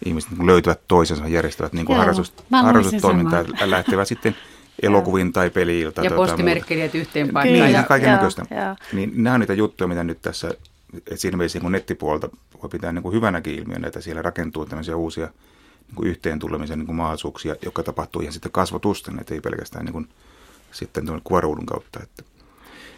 [0.04, 4.36] ihmiset niin kuin löytävät toisensa, järjestävät niin kuin harrastus, harrastustoimintaa, lähtevät sitten
[4.82, 6.02] elokuviin tai peliiltä.
[6.02, 7.72] Ja tuota, postimerkkelijät yhteen paikkaan.
[7.72, 8.46] Ja kaiken näköistä.
[8.92, 10.50] Niin nämä on niitä juttuja, mitä nyt tässä,
[10.96, 12.28] että siinä mielessä niin nettipuolta
[12.62, 15.26] voi pitää niin kuin hyvänäkin ilmiönä, että siellä rakentuu tämmöisiä uusia
[15.86, 19.84] niin kuin yhteen tulemisen niin kuin mahdollisuuksia, joka tapahtuu ihan sitten kasvatusten, että ei pelkästään
[19.84, 20.08] niin kuin,
[20.72, 22.00] sitten tuon kuvaruudun kautta.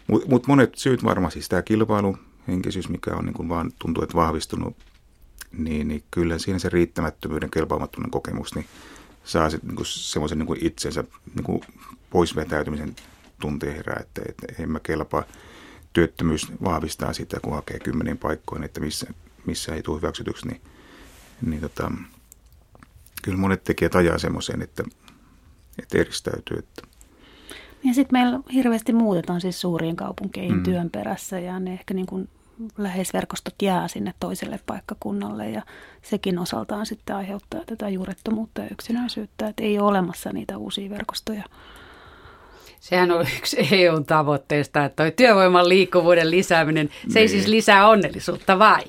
[0.07, 2.17] Mutta mut monet syyt varmaan, siis tämä kilpailu,
[2.49, 4.77] henkisyys, mikä on niin kuin vaan tuntuu, että vahvistunut,
[5.53, 8.67] niin, niin kyllä siinä se riittämättömyyden, kelpaamattomuuden kokemus, niin
[9.25, 11.61] saa sitten niin semmoisen niin itsensä niin kuin
[12.11, 12.97] pois vetäytymisen
[13.41, 15.25] tunteen herää, että, että en mä kelpaa.
[15.93, 19.07] Työttömyys vahvistaa sitä, kun hakee kymmeniin paikkoihin, että missä,
[19.47, 20.61] missä ei tule hyväksytyksi, niin,
[21.47, 21.93] niin tota,
[23.23, 24.83] kyllä monet tekijät ajaa semmoiseen, että,
[25.79, 26.59] että eristäytyy.
[26.59, 26.83] Että.
[27.85, 30.63] Ja sitten meillä hirveästi muutetaan siis suuriin kaupunkeihin mm.
[30.63, 32.29] työn perässä ja ne ehkä niin kuin
[32.79, 35.63] läheisverkostot jää sinne toiselle paikkakunnalle ja
[36.03, 41.45] sekin osaltaan sitten aiheuttaa tätä juurettomuutta ja yksinäisyyttä, että ei ole olemassa niitä uusia verkostoja.
[42.81, 47.19] Sehän on yksi EUn tavoitteista, että toi työvoiman liikkuvuuden lisääminen, se niin.
[47.19, 48.85] ei siis lisää onnellisuutta vai?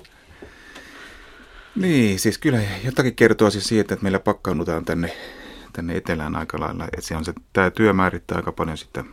[1.75, 5.13] Niin, siis kyllä jotakin kertoo siis siitä, että meillä pakkaudutaan tänne,
[5.73, 6.84] tänne etelään aika lailla.
[6.84, 9.04] Että se on se, tämä työ määrittää aika paljon sitä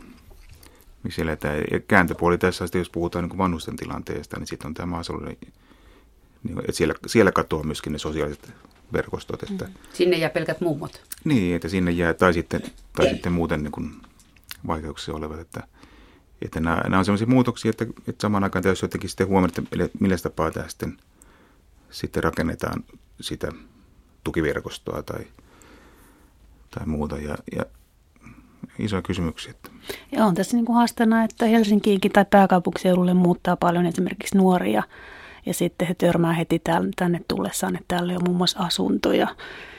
[1.03, 1.63] missä eletään.
[1.71, 6.71] Ja kääntöpuoli tässä, jos puhutaan niin vanhusten tilanteesta, niin sitten on tämä maaseudun, niin, että
[6.71, 8.53] siellä, siellä katoaa myöskin ne sosiaaliset
[8.93, 9.43] verkostot.
[9.43, 9.73] Että, mm.
[9.93, 11.01] Sinne jää pelkät mummot.
[11.23, 12.61] Niin, että sinne jää, tai sitten,
[12.95, 13.91] tai sitten muuten niin kuin
[14.67, 15.39] vaikeuksia olevat.
[15.39, 15.67] Että,
[16.41, 19.97] että nämä, nämä on sellaisia muutoksia, että, että samaan aikaan täytyy jotenkin sitten huomioida, että
[19.99, 20.97] millä tapaa tämä sitten,
[21.89, 22.83] sitten rakennetaan
[23.21, 23.51] sitä
[24.23, 25.27] tukiverkostoa tai,
[26.71, 27.17] tai muuta.
[27.17, 27.65] Ja, ja
[28.79, 29.53] isoja kysymyksiä.
[30.11, 34.83] Ja on tässä niin kuin haasteena, että Helsinkiinkin tai pääkaupunkiseudulle muuttaa paljon esimerkiksi nuoria.
[35.49, 36.61] Ja sitten he törmää heti
[36.95, 39.27] tänne tullessaan, että täällä on muun muassa asuntoja.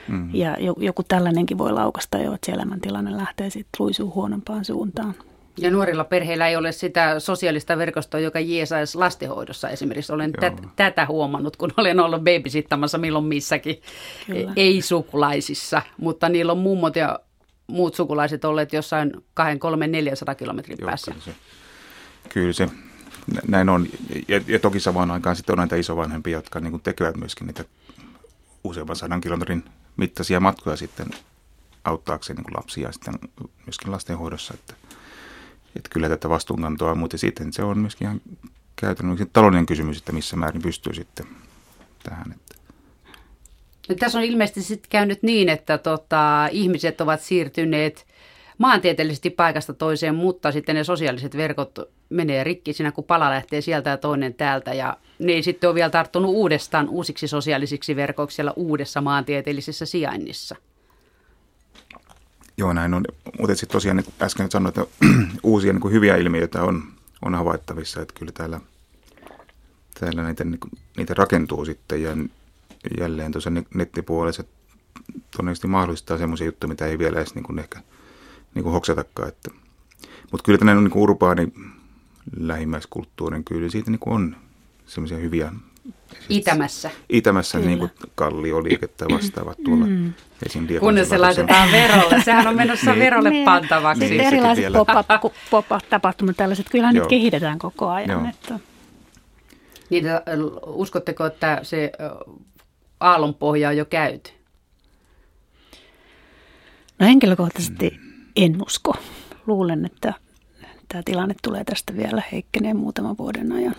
[0.08, 0.30] Mm-hmm.
[0.34, 5.14] Ja joku tällainenkin voi laukasta jo, että se elämäntilanne lähtee sitten luisuu huonompaan suuntaan.
[5.58, 10.12] Ja nuorilla perheillä ei ole sitä sosiaalista verkostoa, joka jeesaisi lastenhoidossa esimerkiksi.
[10.12, 13.82] Olen tät, tätä huomannut, kun olen ollut babysittamassa milloin missäkin,
[14.26, 14.52] Kyllä.
[14.56, 15.82] ei sukulaisissa.
[15.98, 17.20] Mutta niillä on mummot ja
[17.66, 21.10] muut sukulaiset olleet jossain 2, 3, 400 kilometrin Joo, päässä.
[21.12, 21.32] Kyllä se,
[22.28, 22.68] kyllä se
[23.48, 23.86] näin on.
[24.28, 27.64] Ja, ja toki samaan aikaan sitten on näitä isovanhempia, jotka niin kuin tekevät myöskin niitä
[28.64, 29.64] useamman sadan kilometrin
[29.96, 31.06] mittaisia matkoja sitten
[31.84, 33.14] auttaakseen niin kuin lapsia sitten
[33.66, 34.54] myöskin lastenhoidossa.
[34.54, 34.74] Että,
[35.76, 38.20] että kyllä tätä vastuunkantoa, mutta sitten se on myöskin ihan
[38.76, 41.26] käytännössä taloudellinen kysymys, että missä määrin pystyy sitten
[42.02, 42.32] tähän.
[42.32, 42.50] Että
[43.90, 48.06] No, tässä on ilmeisesti sitten käynyt niin, että tota, ihmiset ovat siirtyneet
[48.60, 53.90] maantieteellisesti paikasta toiseen, mutta sitten ne sosiaaliset verkot menee rikki siinä, kun pala lähtee sieltä
[53.90, 54.74] ja toinen täältä.
[54.74, 60.56] Ja ne ei sitten ole vielä tarttunut uudestaan uusiksi sosiaalisiksi verkoiksi siellä uudessa maantieteellisessä sijainnissa.
[62.56, 63.04] Joo, näin on.
[63.38, 64.86] Mutta sitten tosiaan niin äsken sanoin, että
[65.42, 66.82] uusia niin hyviä ilmiöitä on,
[67.22, 68.60] on havaittavissa, että kyllä täällä,
[70.00, 72.16] täällä niitä, niin kuin, niitä rakentuu sitten ja
[72.98, 74.44] jälleen tuossa nettipuolella se
[75.30, 77.80] todennäköisesti mahdollistaa semmoisia juttuja, mitä ei vielä edes niin kuin ehkä
[78.54, 79.28] niin kuin hoksatakaan.
[79.28, 79.50] Että.
[80.32, 81.52] Mutta kyllä tämmöinen niin urbaani
[82.36, 84.36] lähimmäiskulttuurin, kyllä siitä niin kuin on
[84.86, 85.52] semmoisia hyviä
[86.28, 86.90] Itämässä.
[87.08, 90.12] Itämässä niin kuin kallioliikettä vastaavat tuolla mm.
[90.46, 92.22] esiin Kunnes se laitetaan verolle.
[92.24, 93.00] Sehän on menossa niin.
[93.00, 93.44] verolle niin.
[93.44, 94.00] pantavaksi.
[94.00, 94.64] Sitten niin, erilaiset
[95.50, 98.28] pop-up-tapahtumat, tällaiset, kyllähän nyt kehitetään koko ajan.
[98.28, 98.58] Että.
[99.90, 100.04] Niin,
[100.66, 101.92] uskotteko, että se
[103.00, 104.30] aallonpohja on jo käyty?
[106.98, 108.00] No henkilökohtaisesti
[108.44, 108.94] en usko.
[109.46, 110.14] Luulen, että
[110.88, 113.74] tämä tilanne tulee tästä vielä heikkeneen muutaman vuoden ajan.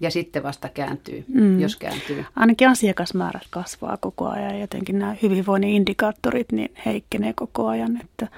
[0.00, 1.60] Ja sitten vasta kääntyy, mm.
[1.60, 2.24] jos kääntyy.
[2.36, 8.00] Ainakin asiakasmäärät kasvaa koko ajan ja jotenkin nämä hyvinvoinnin indikaattorit niin heikkenee koko ajan.
[8.00, 8.28] Että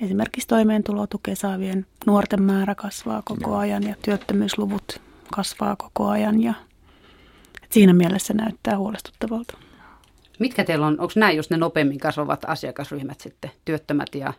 [0.00, 3.58] esimerkiksi toimeentulotukea saavien nuorten määrä kasvaa koko Joo.
[3.58, 5.00] ajan ja työttömyysluvut
[5.34, 6.54] kasvaa koko ajan ja
[7.70, 9.58] siinä mielessä näyttää huolestuttavalta.
[10.38, 14.32] Mitkä teillä on, onko nämä just ne nopeammin kasvavat asiakasryhmät sitten, työttömät ja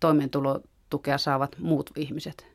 [0.00, 2.46] toimeentulotukea saavat muut ihmiset?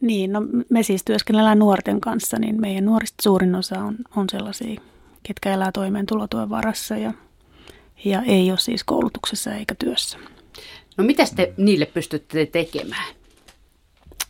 [0.00, 4.80] Niin, no me siis työskennellään nuorten kanssa, niin meidän nuorista suurin osa on, on sellaisia,
[5.22, 7.12] ketkä elää toimeentulotuen varassa ja,
[8.04, 10.18] ja ei ole siis koulutuksessa eikä työssä.
[10.96, 13.14] No mitä te niille pystytte tekemään?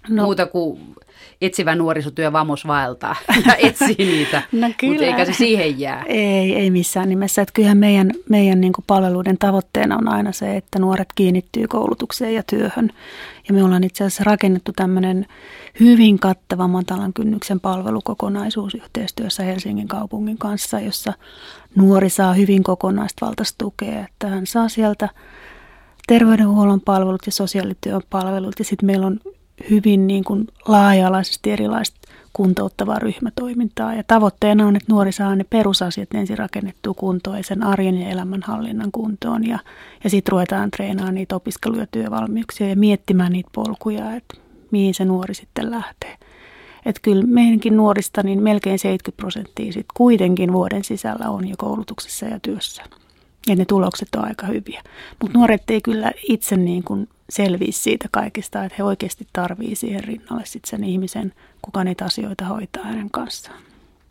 [0.08, 0.96] No, Muuta kuin
[1.40, 3.16] etsivä nuorisotyö Vamos vaeltaa
[3.46, 6.02] ja etsii niitä, no mutta eikä se siihen jää.
[6.06, 7.42] Ei, ei missään nimessä.
[7.42, 12.42] Että kyllähän meidän, meidän niin palveluiden tavoitteena on aina se, että nuoret kiinnittyy koulutukseen ja
[12.42, 12.90] työhön.
[13.48, 15.26] Ja me ollaan itse asiassa rakennettu tämmöinen
[15.80, 21.12] hyvin kattava matalan kynnyksen palvelukokonaisuus yhteistyössä Helsingin kaupungin kanssa, jossa
[21.74, 25.08] nuori saa hyvin kokonaista valtaista tukea, että hän saa sieltä
[26.06, 28.54] terveydenhuollon palvelut ja sosiaalityön palvelut.
[28.58, 29.20] Ja sitten meillä on
[29.70, 32.00] hyvin niin kuin laaja-alaisesti erilaista
[32.32, 33.94] kuntouttavaa ryhmätoimintaa.
[33.94, 38.08] Ja tavoitteena on, että nuori saa ne perusasiat ensin rakennettua kuntoon ja sen arjen ja
[38.08, 39.46] elämänhallinnan kuntoon.
[39.46, 39.58] Ja,
[40.04, 44.36] ja sitten ruvetaan treenaamaan niitä opiskelu- ja työvalmiuksia ja miettimään niitä polkuja, että
[44.70, 46.16] mihin se nuori sitten lähtee.
[46.86, 52.26] Että kyllä meidänkin nuorista niin melkein 70 prosenttia sit kuitenkin vuoden sisällä on jo koulutuksessa
[52.26, 52.82] ja työssä.
[53.46, 54.82] Ja ne tulokset on aika hyviä.
[55.22, 60.04] Mutta nuoret ei kyllä itse niin kuin selviä siitä kaikesta, että he oikeasti tarvii siihen
[60.04, 63.58] rinnalle sit sen ihmisen, kuka niitä asioita hoitaa hänen kanssaan.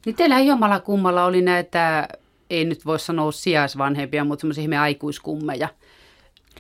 [0.05, 2.07] Niin teillä jomalla kummalla oli näitä,
[2.49, 5.69] ei nyt voi sanoa sijaisvanhempia, mutta semmoisia aikuiskummeja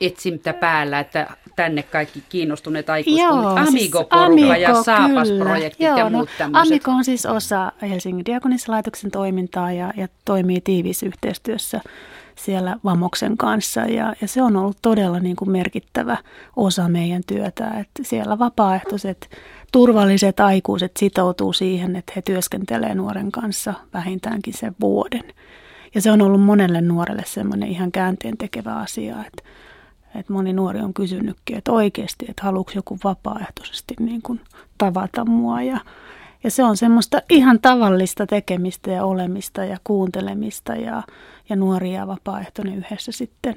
[0.01, 6.09] etsintä päällä, että tänne kaikki kiinnostuneet aikuiskunnat, siis Amigo-porukka siis ja Saapas-projektit Joo, ja no,
[6.09, 11.81] muut no, Amigo on siis osa Helsingin diakonissalaitoksen toimintaa ja, ja toimii tiiviissä yhteistyössä
[12.35, 16.17] siellä Vamoksen kanssa ja, ja se on ollut todella niin kuin merkittävä
[16.55, 19.29] osa meidän työtä, että siellä vapaaehtoiset
[19.71, 25.23] turvalliset aikuiset sitoutuu siihen, että he työskentelee nuoren kanssa vähintäänkin sen vuoden.
[25.95, 29.43] Ja se on ollut monelle nuorelle semmoinen ihan käänteen tekevä asia, että,
[30.15, 34.41] että moni nuori on kysynytkin, että oikeasti, että haluatko joku vapaaehtoisesti niin kuin
[34.77, 35.79] tavata mua ja
[36.45, 41.03] ja se on semmoista ihan tavallista tekemistä ja olemista ja kuuntelemista ja,
[41.49, 43.55] ja nuoria ja vapaaehtoinen yhdessä sitten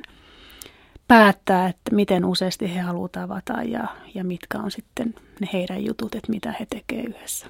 [1.08, 6.14] päättää, että miten useasti he haluavat tavata ja, ja mitkä on sitten ne heidän jutut,
[6.14, 7.46] että mitä he tekevät yhdessä.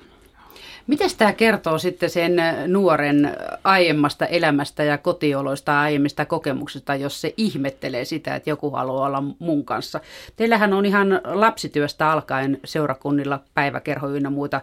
[0.86, 8.04] Miten tämä kertoo sitten sen nuoren aiemmasta elämästä ja kotioloista aiemmista kokemuksista, jos se ihmettelee
[8.04, 10.00] sitä, että joku haluaa olla mun kanssa?
[10.36, 14.60] Teillähän on ihan lapsityöstä alkaen seurakunnilla päiväkerho ynnä muuta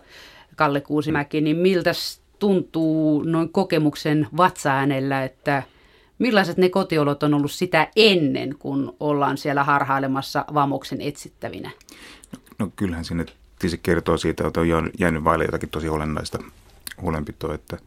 [0.56, 1.94] Kalle Kuusimäki, niin miltä
[2.40, 5.64] tuntuu noin kokemuksen vatsaäänellä, että
[6.20, 11.72] millaiset ne kotiolot on ollut sitä ennen, kun ollaan siellä harhailemassa vamoksen etsittävinä?
[12.60, 13.26] No kyllähän sinne
[13.60, 16.40] tietysti kertoo siitä, että on jäänyt vaille jotakin tosi olennaista
[17.02, 17.78] huolenpitoa, että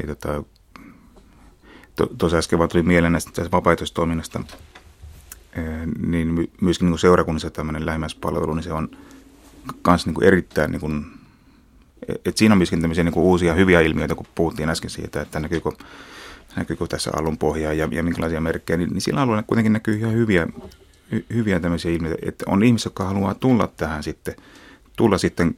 [0.00, 0.44] ei tota,
[1.96, 4.40] to, tuossa äsken vaan tuli mieleen näistä vapaaehtoistoiminnasta,
[6.06, 8.88] niin myöskin niin seurakunnissa tämmöinen lähimmäispalvelu, niin se on
[9.86, 11.06] myös niin erittäin, niin kuin,
[12.08, 15.70] että siinä on myöskin tämmöisiä niin uusia hyviä ilmiöitä, kun puhuttiin äsken siitä, että näkyykö,
[16.56, 20.12] näkyykö tässä alun pohjaa ja, ja minkälaisia merkkejä, niin, niin sillä alueella kuitenkin näkyy ihan
[20.12, 20.46] hyviä,
[21.34, 24.34] hyviä tämmöisiä ilmiöitä, että on ihmisiä, jotka haluaa tulla tähän sitten,
[24.96, 25.56] tulla sitten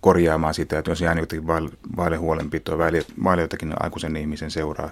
[0.00, 1.46] korjaamaan sitä, että jos jäänyt jotakin
[1.96, 2.78] vaille huolenpitoa,
[3.24, 4.90] vaille jotakin aikuisen ihmisen seuraa,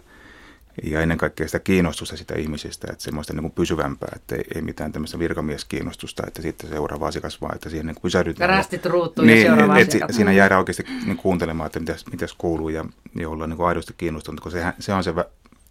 [0.82, 4.62] ja ennen kaikkea sitä kiinnostusta sitä ihmisistä, että semmoista niin kuin pysyvämpää, että ei, ei
[4.62, 8.50] mitään tämmöistä virkamieskiinnostusta, että sitten seuraava asiakas vaan, että siihen niin pysähdytään.
[8.50, 10.16] Rastit ruuttuu niin, ja seuraava että asiakas.
[10.16, 12.84] Siinä jäädään oikeasti niin kuuntelemaan, että mitäs, mitäs kuuluu ja,
[13.14, 15.14] ja olla niin kuin aidosti kiinnostunut, koska sehän, se on se,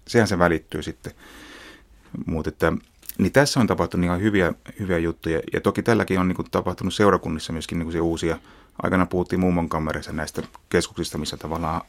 [0.08, 1.14] sehän se välittyy sitten.
[2.26, 2.74] Mutta että,
[3.18, 6.94] niin tässä on tapahtunut ihan hyviä, hyviä juttuja ja toki tälläkin on niin kuin tapahtunut
[6.94, 8.38] seurakunnissa myöskin niin kuin se uusia,
[8.84, 11.82] aikana puhuttiin mummon kamerissa näistä keskuksista, missä tavallaan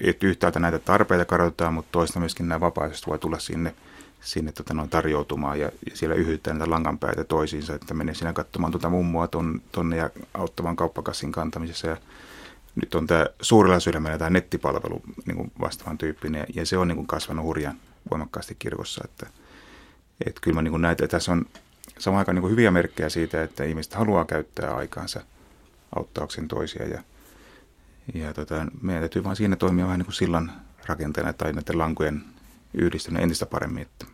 [0.00, 3.74] että yhtäältä näitä tarpeita kartoitetaan, mutta toista myöskin nämä vapaaehtoiset voi tulla sinne,
[4.20, 8.72] sinne tota, noin tarjoutumaan ja, ja siellä yhyttää näitä langanpäitä toisiinsa, että menee siinä katsomaan
[8.72, 11.88] tuota mummoa ton, tonne ja auttamaan kauppakassin kantamisessa.
[11.88, 11.96] Ja
[12.74, 16.96] nyt on tämä suurella sydämellä tämä nettipalvelu niin kuin vastaavan tyyppinen ja se on niin
[16.96, 17.76] kuin kasvanut hurjan
[18.10, 19.26] voimakkaasti kirkossa, että,
[20.26, 21.46] että kyllä mä niin kuin näitä, tässä on
[21.98, 25.20] samaan aikaan niin kuin hyviä merkkejä siitä, että ihmiset haluaa käyttää aikaansa
[25.96, 27.02] auttaakseen toisia ja
[28.14, 30.52] ja tota, meidän täytyy vaan siinä toimia vähän niin kuin sillan
[30.86, 32.22] rakenteena tai näiden lankojen
[32.74, 33.82] yhdistäminen entistä paremmin.
[33.82, 34.06] Että.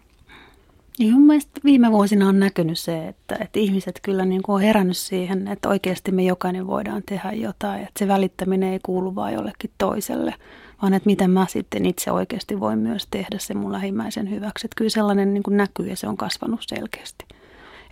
[0.98, 4.96] Niin mielestäni viime vuosina on näkynyt se, että, että ihmiset kyllä niin kuin on herännyt
[4.96, 7.80] siihen, että oikeasti me jokainen voidaan tehdä jotain.
[7.80, 10.34] Että se välittäminen ei kuulu vain jollekin toiselle,
[10.82, 14.66] vaan että miten mä sitten itse oikeasti voin myös tehdä se mun lähimmäisen hyväksi.
[14.66, 17.24] Että kyllä sellainen niin kuin näkyy ja se on kasvanut selkeästi.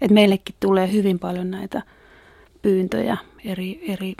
[0.01, 1.83] Että meillekin tulee hyvin paljon näitä
[2.63, 4.15] pyyntöjä eri, eri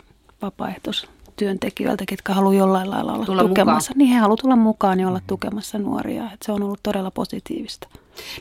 [1.37, 3.91] vapaaehtoistyöntekijöiltä, ketkä haluaa jollain lailla olla tulla tukemassa.
[3.91, 3.97] Mukaan.
[3.97, 6.23] Niin he haluavat tulla mukaan ja olla tukemassa nuoria.
[6.23, 7.87] Että se on ollut todella positiivista.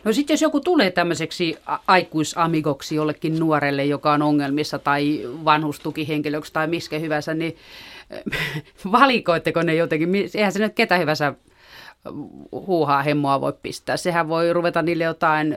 [0.04, 1.56] No sitten jos joku tulee tämmöiseksi
[1.86, 7.56] aikuisamigoksi jollekin nuorelle, joka on ongelmissa tai vanhustukihenkilöksi tai miskä hyvänsä, niin
[8.92, 10.14] valikoitteko ne jotenkin?
[10.34, 11.34] Eihän se nyt ketä hyvänsä
[12.52, 13.96] huuhaa hemmoa voi pistää.
[13.96, 15.56] Sehän voi ruveta niille jotain,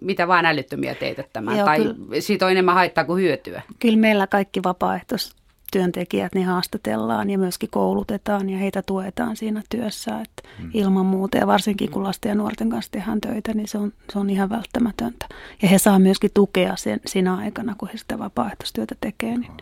[0.00, 1.56] mitä vaan älyttömiä teetettämään.
[1.56, 3.62] Joo, tai kyllä, siitä on enemmän haittaa kuin hyötyä.
[3.78, 5.45] Kyllä meillä kaikki vapaaehtoiset
[5.76, 10.20] työntekijät niin haastatellaan ja myöskin koulutetaan ja heitä tuetaan siinä työssä.
[10.20, 10.70] Että mm.
[10.74, 14.18] Ilman muuta ja varsinkin kun lasten ja nuorten kanssa tehdään töitä, niin se on, se
[14.18, 15.26] on ihan välttämätöntä.
[15.62, 19.36] Ja he saa myöskin tukea sen, siinä aikana, kun he sitä vapaaehtoistyötä tekee.
[19.36, 19.52] Niin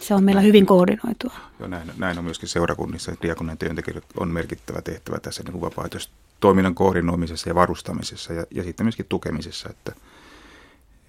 [0.00, 1.34] se on meillä hyvin koordinoitua.
[1.58, 3.12] Joo, näin, näin on myöskin seurakunnissa.
[3.22, 9.06] Diakonien työntekijät on merkittävä tehtävä tässä niin vapaaehtoistoiminnan koordinoimisessa ja varustamisessa ja, ja sitten myöskin
[9.08, 9.92] tukemisessa, että–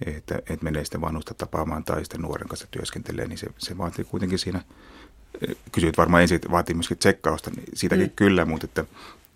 [0.06, 4.04] että, että menee sitten vanhusta tapaamaan tai sitten nuoren kanssa työskentelee, niin se, se vaatii
[4.04, 4.60] kuitenkin siinä,
[5.72, 8.12] kysyit varmaan ensin, että vaatii myöskin tsekkausta, niin siitäkin mm.
[8.16, 8.84] kyllä, mutta että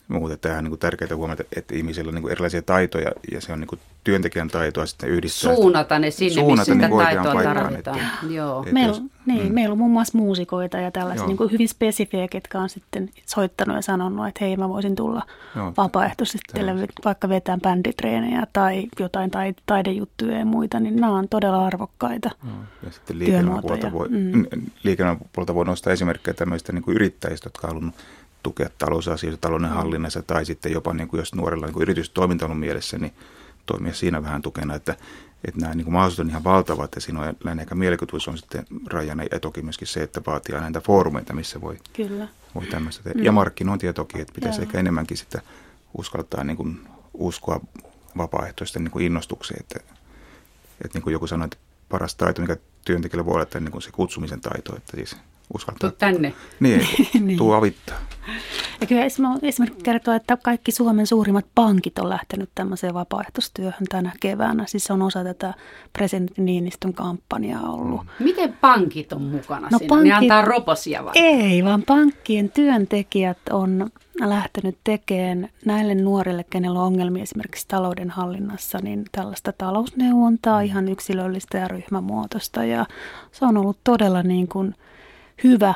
[0.08, 3.60] mutta tämä on niin tärkeää huomata, että ihmisillä on niin erilaisia taitoja ja se on
[3.60, 5.54] niin työntekijän taitoa sitten yhdistää.
[5.54, 7.74] Suunnata ne sinne, Suunnata missä niin taitoa tarvitaan.
[7.74, 7.94] Että,
[8.30, 8.60] Joo.
[8.60, 9.54] Että meillä, jos, niin, mm.
[9.54, 13.82] meillä on muun muassa muusikoita ja tällaisia niin hyvin spesifejä, ketkä on sitten soittanut ja
[13.82, 15.22] sanonut, että hei mä voisin tulla
[15.56, 15.72] Joo.
[15.76, 19.30] vapaaehtoisesti teille, vaikka vetään bänditreenejä tai jotain
[19.66, 22.54] taidejuttuja ja muita, niin nämä on todella arvokkaita Joo.
[22.82, 24.46] Ja sitten liikennepuolta voi, mm.
[24.82, 27.94] liikennepuolta voi nostaa esimerkkejä tämmöistä niin yrittäjistä, jotka on halunnut
[28.46, 29.74] tukea talousasioita talouden mm.
[29.74, 33.12] hallinnassa tai sitten jopa niin kuin jos nuorella niin kuin yritystoiminta on mielessä, niin
[33.66, 34.96] toimia siinä vähän tukena, että,
[35.44, 38.38] että nämä niin kuin mahdollisuudet on ihan valtavat ja siinä on lähinnä ehkä mielikuvitus on
[38.38, 42.28] sitten rajana ja toki myöskin se, että vaatii aina näitä foorumeita, missä voi, Kyllä.
[42.54, 43.18] voi tämmöistä tehdä.
[43.18, 43.24] Mm.
[43.24, 44.62] Ja markkinointia toki, että pitäisi Joo.
[44.62, 45.42] ehkä enemmänkin sitä
[45.98, 46.80] uskaltaa niin kuin
[47.14, 47.60] uskoa
[48.16, 49.80] vapaaehtoisten niin kuin innostukseen, että,
[50.84, 51.56] että niin kuin joku sanoi, että
[51.88, 55.16] paras taito, mikä työntekijällä voi olla, että niin kuin se kutsumisen taito, että siis
[55.54, 55.90] uskaltaa.
[55.90, 56.32] Tuu tänne.
[56.60, 56.86] Niin,
[57.26, 57.38] niin.
[57.38, 57.98] tuu avittaa.
[58.80, 64.64] Ja kyllä esimerkiksi kertoo, että kaikki Suomen suurimmat pankit on lähtenyt tämmöiseen vapaaehtoistyöhön tänä keväänä.
[64.66, 65.54] Siis se on osa tätä
[65.92, 68.02] presidentti Niinistön kampanjaa ollut.
[68.02, 68.24] Mm.
[68.24, 69.88] Miten pankit on mukana no, siinä?
[69.88, 71.12] Pankit, ne antaa roposia vai?
[71.14, 78.78] Ei, vaan pankkien työntekijät on lähtenyt tekemään näille nuorille, kenellä on ongelmia esimerkiksi talouden hallinnassa,
[78.82, 82.64] niin tällaista talousneuvontaa, ihan yksilöllistä ja ryhmämuotoista.
[82.64, 82.86] Ja
[83.32, 84.74] se on ollut todella niin kuin–
[85.44, 85.74] hyvä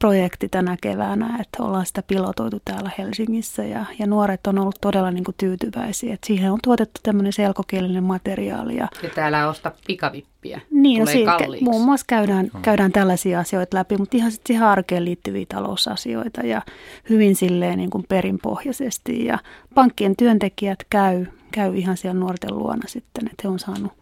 [0.00, 5.10] projekti tänä keväänä, että ollaan sitä pilotoitu täällä Helsingissä ja, ja nuoret on ollut todella
[5.10, 6.14] niin kuin tyytyväisiä.
[6.14, 8.76] Että siihen on tuotettu tämmöinen selkokielinen materiaali.
[8.76, 13.96] Ja, ja täällä osta pikavippiä, niin, no siitä, muun muassa käydään, käydään tällaisia asioita läpi,
[13.96, 16.62] mutta ihan sitten siihen arkeen liittyviä talousasioita ja
[17.10, 19.24] hyvin silleen niin kuin perinpohjaisesti.
[19.24, 19.38] Ja
[19.74, 23.92] pankkien työntekijät käy, käy ihan siellä nuorten luona sitten, että he on saanut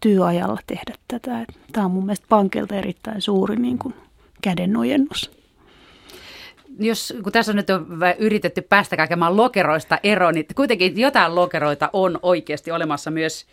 [0.00, 1.46] työajalla tehdä tätä.
[1.72, 3.94] Tämä on mun mielestä pankilta erittäin suuri niin kuin
[4.42, 5.30] kädenojennus.
[6.80, 7.66] Jos, kun tässä on nyt
[8.18, 13.46] yritetty päästä kaikkemaan lokeroista eroon, niin kuitenkin jotain lokeroita on oikeasti olemassa myös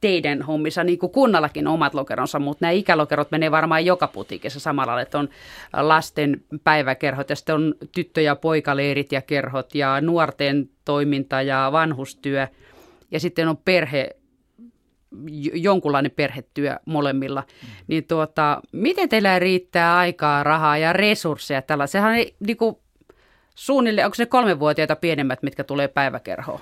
[0.00, 5.00] teidän hommissa, niin kuin kunnallakin omat lokeronsa, mutta nämä ikälokerot menee varmaan joka putiikissa samalla,
[5.00, 5.28] että on
[5.72, 12.46] lasten päiväkerhot ja sitten on tyttö- ja poikaleirit ja kerhot ja nuorten toiminta ja vanhustyö
[13.10, 14.16] ja sitten on perhe
[15.54, 17.68] jonkunlainen perhetyö molemmilla, mm.
[17.86, 21.86] niin tuota, miten teillä riittää aikaa, rahaa ja resursseja tällä?
[21.86, 22.76] Sehän ei niin kuin,
[23.54, 26.60] suunnilleen, onko se kolmevuotiaita pienemmät, mitkä tulee päiväkerhoon?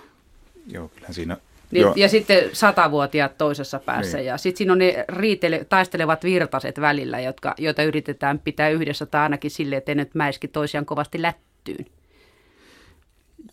[0.73, 1.37] Joo, kyllä siinä
[1.71, 1.93] niin, Joo.
[1.97, 4.17] Ja sitten satavuotiaat toisessa päässä.
[4.17, 4.27] Niin.
[4.27, 9.21] Ja sitten siinä on ne riitele, taistelevat virtaset välillä, jotka, joita yritetään pitää yhdessä tai
[9.21, 11.87] ainakin silleen, että ne nyt mäiski toisiaan kovasti lättyyn.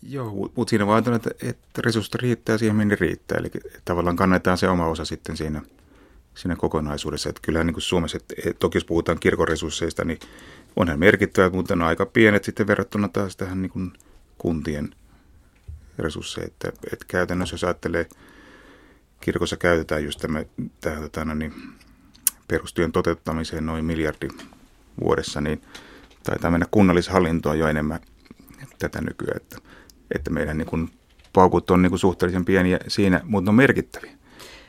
[0.02, 3.38] Joo, mutta siinä vaan että, että resurssit riittää siihen, minne riittää.
[3.38, 3.50] Eli
[3.84, 5.62] tavallaan kannetaan se oma osa sitten siinä,
[6.34, 7.28] siinä kokonaisuudessa.
[7.28, 10.18] Että kyllähän niin kuin Suomessa, että, että toki jos puhutaan kirkon resursseista, niin
[10.76, 13.92] onhan merkittävät, mutta on aika pienet sitten verrattuna taas tähän niin kuin
[14.38, 14.94] kuntien
[15.98, 16.50] resursseihin.
[16.50, 18.08] Että, että käytännössä jos ajattelee,
[19.20, 20.44] kirkossa käytetään just tämä,
[20.80, 21.52] tähän tota, no niin,
[22.48, 24.28] perustyön toteuttamiseen noin miljardi
[25.00, 25.62] vuodessa, niin
[26.22, 28.00] taitaa mennä kunnallishallintoon jo enemmän
[28.78, 29.36] tätä nykyään.
[29.36, 29.67] Että
[30.14, 30.90] että meidän niin kuin
[31.32, 34.12] paukut on niin kuin suhteellisen pieniä siinä, mutta ne on merkittäviä.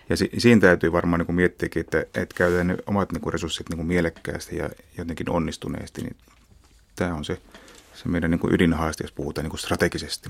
[0.09, 3.33] Ja si- siinä täytyy varmaan niin kuin miettiäkin, että, että käytetään ne omat niin kuin
[3.33, 6.01] resurssit niin kuin mielekkäästi ja jotenkin onnistuneesti.
[6.01, 6.15] Niin
[6.95, 7.37] tämä on se,
[7.93, 10.29] se meidän niin kuin ydinhaaste, jos puhutaan niin kuin strategisesti.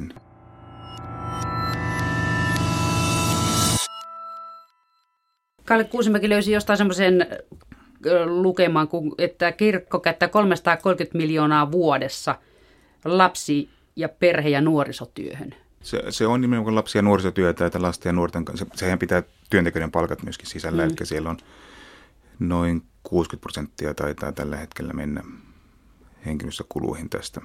[5.65, 7.27] Kalle Kuusimäki löysi jostain semmoisen
[8.25, 8.87] lukemaan,
[9.17, 12.35] että kirkko käyttää 330 miljoonaa vuodessa
[13.05, 15.55] lapsi- ja perhe- ja nuorisotyöhön.
[15.81, 18.65] Se, se on nimenomaan lapsi- ja nuorisotyötä, että lasten ja nuorten kanssa.
[18.75, 20.87] Sehän pitää työntekijöiden palkat myöskin sisällä, mm.
[20.87, 21.37] eli siellä on
[22.39, 25.23] noin 60 prosenttia taitaa tällä hetkellä mennä
[26.25, 27.41] henkilöstökuluihin tästä.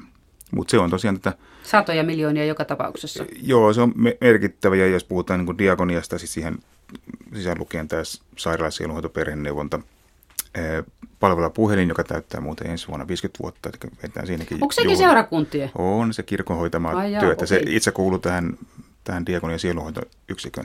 [0.53, 1.39] Mutta se on tosiaan tätä...
[1.63, 3.25] Satoja miljoonia joka tapauksessa.
[3.43, 6.59] Joo, se on merkittävä, ja jos puhutaan niin kuin diakoniasta, siis siihen
[7.35, 8.03] sisään lukien tämä
[8.37, 9.81] sairaalasielunhoito, perheneuvonta,
[11.21, 13.69] palvella puhelin, joka täyttää muuten ensi vuonna 50 vuotta.
[13.69, 15.71] Eli vetään siinäkin Onko sekin seurakuntien?
[15.75, 17.27] On se kirkon hoitamaa Ai työtä.
[17.27, 17.47] Okay.
[17.47, 18.59] Se itse kuuluu tähän,
[19.05, 20.65] tähän diakonian sielunhoitoyksikön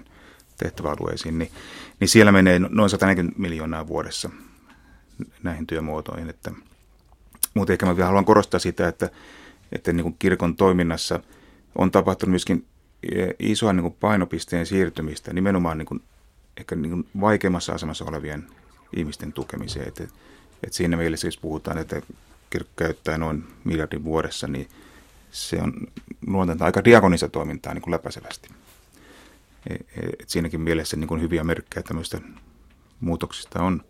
[0.58, 1.52] tehtäväalueisiin, niin,
[2.00, 4.30] niin siellä menee noin 140 miljoonaa vuodessa
[5.44, 6.30] näihin työmuotoihin.
[6.30, 6.52] Että,
[7.54, 9.10] mutta ehkä mä vielä haluan korostaa sitä, että,
[9.72, 11.20] että niin kuin kirkon toiminnassa
[11.76, 12.66] on tapahtunut myöskin
[13.16, 16.02] e, isoa niin kuin painopisteen siirtymistä nimenomaan niin kuin,
[16.58, 18.48] ehkä niin kuin vaikeimmassa asemassa olevien
[18.96, 19.88] ihmisten tukemiseen.
[19.88, 20.04] Että,
[20.64, 22.02] että siinä mielessä, jos puhutaan, että
[22.50, 24.68] kirkko käyttää noin miljardin vuodessa, niin
[25.32, 25.74] se on
[26.28, 28.50] luonteeltaan aika diakonista toimintaa niin kuin läpäisevästi.
[29.70, 29.80] E, e,
[30.20, 32.22] et siinäkin mielessä niin kuin hyviä merkkejä tämmöistä
[33.00, 33.82] muutoksista on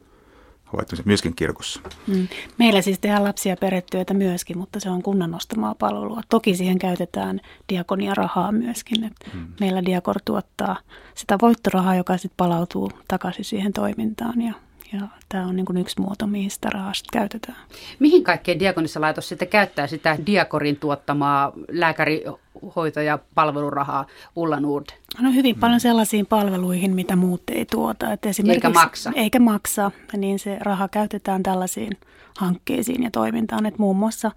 [0.63, 1.82] havaittu myöskin kirkossa.
[2.07, 2.28] Mm.
[2.57, 6.22] Meillä siis tehdään lapsia perhetyötä myöskin, mutta se on kunnan ostamaa palvelua.
[6.30, 9.03] Toki siihen käytetään diakonia rahaa myöskin.
[9.03, 9.47] Et mm.
[9.59, 10.78] Meillä diakor tuottaa
[11.15, 14.53] sitä voittorahaa, joka sitten palautuu takaisin siihen toimintaan ja
[14.93, 17.57] ja tämä on niin kuin yksi muoto, mihin sitä rahaa käytetään.
[17.99, 24.85] Mihin kaikkeen diakonissalaitos sitten käyttää sitä diakorin tuottamaa lääkärihoito- ja palvelurahaa Ulla Nord?
[25.21, 25.59] No hyvin mm.
[25.59, 28.13] paljon sellaisiin palveluihin, mitä muut ei tuota.
[28.13, 29.11] Että eikä maksa.
[29.15, 31.97] Eikä maksa, niin se raha käytetään tällaisiin
[32.37, 34.31] hankkeisiin ja toimintaan, että muun muassa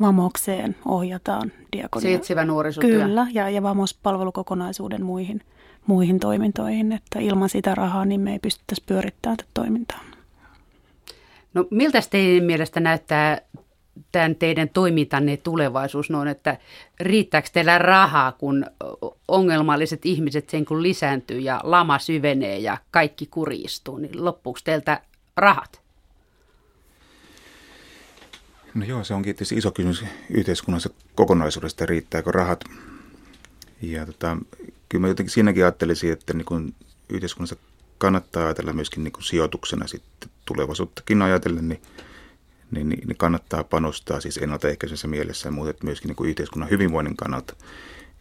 [0.00, 2.02] Vamokseen ohjataan diakonia.
[2.08, 3.04] Siitsivä nuorisotyö.
[3.04, 5.42] Kyllä, ja, ja Vamos-palvelukokonaisuuden muihin
[5.86, 10.00] muihin toimintoihin, että ilman sitä rahaa niin me ei pystyttäisi pyörittämään tätä toimintaa.
[11.54, 13.40] No miltä teidän mielestä näyttää
[14.12, 16.56] tämän teidän toimintanne tulevaisuus noin, että
[17.00, 18.66] riittääkö teillä rahaa, kun
[19.28, 25.00] ongelmalliset ihmiset sen kun lisääntyy ja lama syvenee ja kaikki kuristuu, niin loppuuko teiltä
[25.36, 25.82] rahat?
[28.74, 32.64] No joo, se onkin tietysti iso kysymys yhteiskunnassa kokonaisuudesta, riittääkö rahat.
[33.82, 34.36] Ja tota,
[34.92, 36.74] kyllä mä jotenkin siinäkin ajattelisin, että niin kuin
[37.08, 37.56] yhteiskunnassa
[37.98, 41.82] kannattaa ajatella myöskin niin kuin sijoituksena sitten tulevaisuuttakin ajatellen, niin,
[42.70, 47.56] niin, niin, niin kannattaa panostaa siis ennaltaehkäisessä mielessä muuten myöskin niin kuin yhteiskunnan hyvinvoinnin kannalta.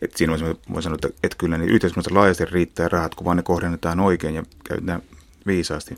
[0.02, 0.32] Et siinä
[0.74, 4.36] voisi sanoa, että, että kyllä niin yhteiskunnassa laajasti riittää rahat, kun vaan ne kohdennetaan oikein
[4.36, 5.02] ja käytetään
[5.48, 5.98] viisaasti.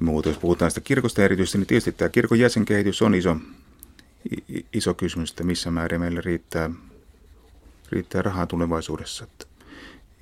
[0.00, 3.36] Muuta, jos puhutaan sitä kirkosta erityisesti, niin tietysti tämä kirkon jäsenkehitys on iso,
[4.72, 6.70] iso kysymys, että missä määrin meillä riittää,
[7.92, 9.24] riittää rahaa tulevaisuudessa.
[9.24, 9.49] Että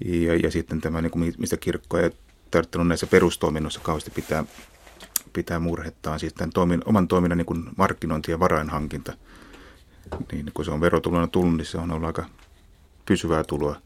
[0.05, 2.11] ja, ja sitten tämä, niin kuin mistä kirkko ei
[2.51, 4.45] tarvittanut näissä perustoiminnoissa kauheasti pitää,
[5.33, 9.13] pitää murhettaan, siis tämän toimin, oman toiminnan niin kuin markkinointi ja varainhankinta.
[10.33, 12.25] Niin kun se on verotulona tullut, niin se on ollut aika
[13.07, 13.77] pysyvää tuloa.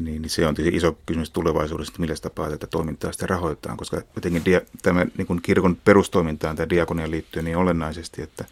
[0.00, 3.76] Niin, niin se on tietysti iso kysymys tulevaisuudessa, että millä tapaa tätä toimintaa sitten rahoitetaan,
[3.76, 8.44] koska jotenkin dia, tämä niin kuin kirkon perustoimintaan tämä diakonia liittyy niin olennaisesti, että,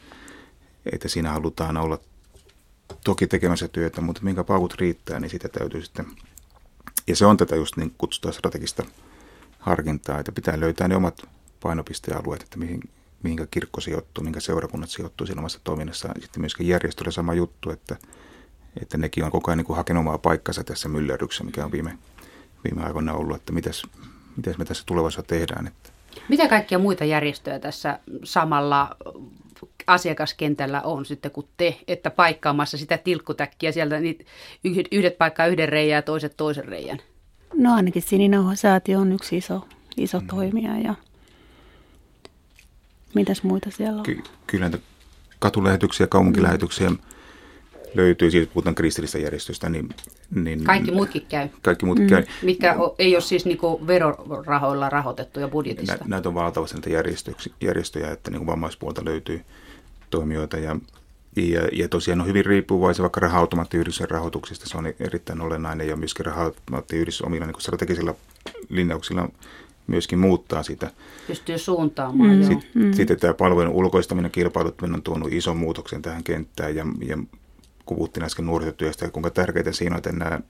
[0.93, 1.99] että siinä halutaan olla
[3.05, 6.07] toki tekemässä työtä, mutta minkä paukut riittää, niin sitä täytyy sitten,
[7.07, 8.83] ja se on tätä just niin kutsutaan strategista
[9.59, 11.23] harkintaa, että pitää löytää ne omat
[11.61, 12.81] painopistealueet, että mihin,
[13.23, 16.21] mihinkä kirkko sijoittuu, minkä seurakunnat sijoittuu siinä omassa toiminnassaan.
[16.21, 17.97] Sitten myöskin järjestöllä sama juttu, että,
[18.83, 21.99] että nekin on koko ajan niin hakenut omaa paikkansa tässä myllerryksessä, mikä on viime,
[22.65, 23.83] viime aikoina ollut, että mitäs,
[24.37, 25.67] mitäs me tässä tulevaisuudessa tehdään.
[25.67, 25.91] Että.
[26.29, 28.97] Mitä kaikkia muita järjestöjä tässä samalla
[29.87, 34.25] asiakaskentällä on sitten kuin te, että paikkaamassa sitä tilkkutäkkiä sieltä niitä
[34.93, 36.99] yhdet paikkaa yhden reijän ja toiset toisen reijän?
[37.55, 40.27] No ainakin Sininauha-säätiö on yksi iso, iso mm.
[40.27, 40.95] toimija ja
[43.15, 44.03] mitäs muita siellä on?
[44.03, 44.79] Ky- kyllä näitä
[45.39, 46.99] katulähetyksiä, kaupunkilähetyksiä mm.
[47.95, 49.89] löytyy, siis puhutaan kristillistä järjestöstä, niin,
[50.31, 50.65] niin...
[50.65, 51.49] Kaikki muutkin käy.
[51.63, 52.11] Kaikki muutkin mm.
[52.11, 52.25] käy.
[52.43, 55.93] Mitkä ei ole siis niinku verorahoilla rahoitettuja budjetista.
[55.93, 56.91] Nä, näitä on valtavasti näitä
[57.61, 59.45] järjestöjä, että niin vammaispuolta löytyy
[60.17, 60.77] toimijoita ja,
[61.37, 64.69] ja, ja tosiaan on hyvin riippuvaisia vaikka raha-automaattiyhdistyksen rahoituksesta.
[64.69, 68.15] Se on erittäin olennainen ja myöskin raha-automaattiyhdistys omilla niin strategisilla
[68.69, 69.29] linjauksilla
[69.87, 70.91] myöskin muuttaa sitä.
[71.27, 72.43] Pystyy suuntaamaan, mm.
[72.43, 72.93] Sitten, mm.
[72.93, 77.19] sitten tämä palvelujen ulkoistaminen, kilpailuttaminen on tuonut ison muutoksen tähän kenttään ja, ja
[77.87, 80.41] kun puhuttiin äsken nuorisotyöstä ja kuinka tärkeää siinä on, että nämä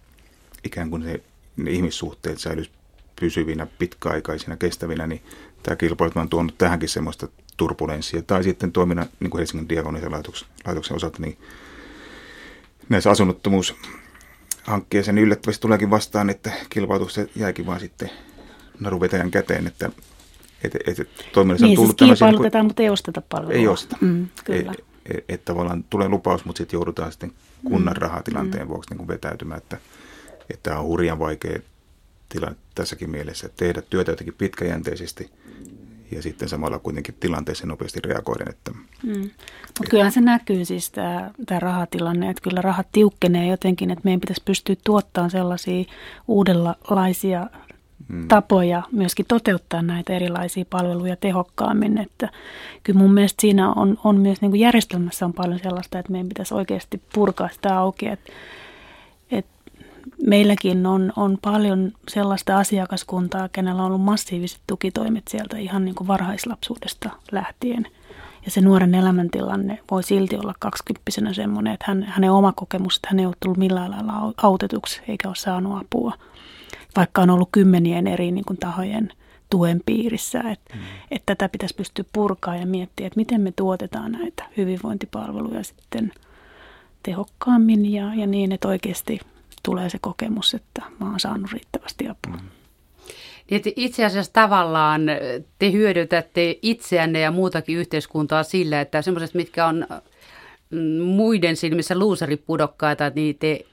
[0.64, 1.20] ikään kuin ne,
[1.56, 2.78] ne ihmissuhteet säilyisivät
[3.20, 5.22] pysyvinä, pitkäaikaisina, kestävinä, niin
[5.62, 8.22] tämä kilpailu on tuonut tähänkin semmoista turbulenssia.
[8.22, 11.38] Tai sitten toiminnan niin kuin Helsingin diakonisen laitoksen, laitoksen osalta, niin
[12.88, 18.10] näissä asunnottomuushankkeissa niin yllättävästi tuleekin vastaan, että kilpailutukset jäikin vaan sitten
[18.80, 19.90] naruvetäjän käteen, että
[20.64, 23.54] et, et, et toiminnassa niin, on tullut siis kilpailutetaan, niin mutta ei osteta palvelua.
[23.54, 23.96] Ei osteta.
[24.00, 24.72] Mm, kyllä.
[24.78, 24.84] Et,
[25.16, 27.32] et, et tavallaan tulee lupaus, mutta sitten joudutaan sitten
[27.64, 28.68] kunnan mm, rahatilanteen mm.
[28.68, 29.78] vuoksi niin kuin vetäytymään, että,
[30.50, 31.58] että tämä on hurjan vaikea
[32.28, 35.30] tilanne tässäkin mielessä, että tehdä työtä jotenkin pitkäjänteisesti
[36.14, 38.48] ja sitten samalla kuitenkin tilanteeseen nopeasti reagoiden.
[38.48, 38.70] Että,
[39.02, 39.30] mm.
[39.78, 44.42] Mutta kyllähän se näkyy siis tämä, rahatilanne, että kyllä rahat tiukkenee jotenkin, että meidän pitäisi
[44.44, 45.84] pystyä tuottamaan sellaisia
[46.28, 47.46] uudenlaisia
[48.08, 48.28] mm.
[48.28, 51.98] tapoja myöskin toteuttaa näitä erilaisia palveluja tehokkaammin.
[51.98, 52.28] Että
[52.82, 56.28] kyllä mun mielestä siinä on, on myös niin kuin järjestelmässä on paljon sellaista, että meidän
[56.28, 58.32] pitäisi oikeasti purkaa sitä auki, että
[60.26, 66.08] meilläkin on, on paljon sellaista asiakaskuntaa, kenellä on ollut massiiviset tukitoimet sieltä ihan niin kuin
[66.08, 67.86] varhaislapsuudesta lähtien.
[68.44, 73.08] Ja se nuoren elämäntilanne voi silti olla kaksikymppisenä semmoinen, että hän, hänen oma kokemus, että
[73.10, 76.12] hän ei ole tullut millään lailla autetuksi eikä ole saanut apua
[76.96, 79.12] vaikka on ollut kymmenien eri niin kuin, tahojen
[79.50, 80.38] tuen piirissä.
[80.40, 80.80] Että mm.
[81.10, 86.12] et tätä pitäisi pystyä purkaa ja miettiä, että miten me tuotetaan näitä hyvinvointipalveluja sitten
[87.02, 89.20] tehokkaammin ja, ja niin, että oikeasti
[89.64, 92.36] tulee se kokemus, että mä oon saanut riittävästi apua.
[92.36, 92.48] Mm.
[93.50, 95.02] Niin, että itse asiassa tavallaan
[95.58, 99.86] te hyödytätte itseänne ja muutakin yhteiskuntaa sillä, että semmoiset, mitkä on
[100.70, 103.64] mm, muiden silmissä luuseripudokkaita, niin te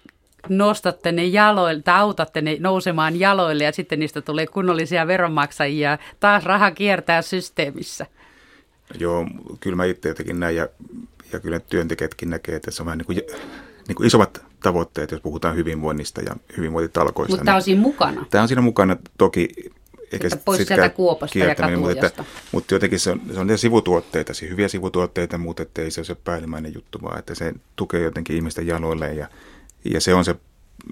[0.50, 5.98] nostatte ne jaloille tai autatte ne nousemaan jaloille ja sitten niistä tulee kunnollisia veronmaksajia.
[6.20, 8.06] Taas raha kiertää systeemissä.
[9.00, 9.28] Joo,
[9.60, 10.68] kyllä mä itse jotenkin näin ja,
[11.34, 13.22] ja kyllä työntekijätkin näkee, että se on vähän niin kuin,
[13.92, 17.32] niin kuin isommat tavoitteet, jos puhutaan hyvinvoinnista ja hyvinvointitalkoista.
[17.32, 18.26] Mutta tämä on siinä mukana.
[18.30, 19.50] Tämä on siinä mukana toki.
[20.12, 24.34] Eikä että pois sieltä kuopasta ja mutta, että, mutta jotenkin se on, se on sivutuotteita,
[24.34, 28.36] siis hyviä sivutuotteita, mutta ei se ole se päällimmäinen juttu, vaan että se tukee jotenkin
[28.36, 29.28] ihmisten jaloille ja
[29.86, 30.36] ja se on se,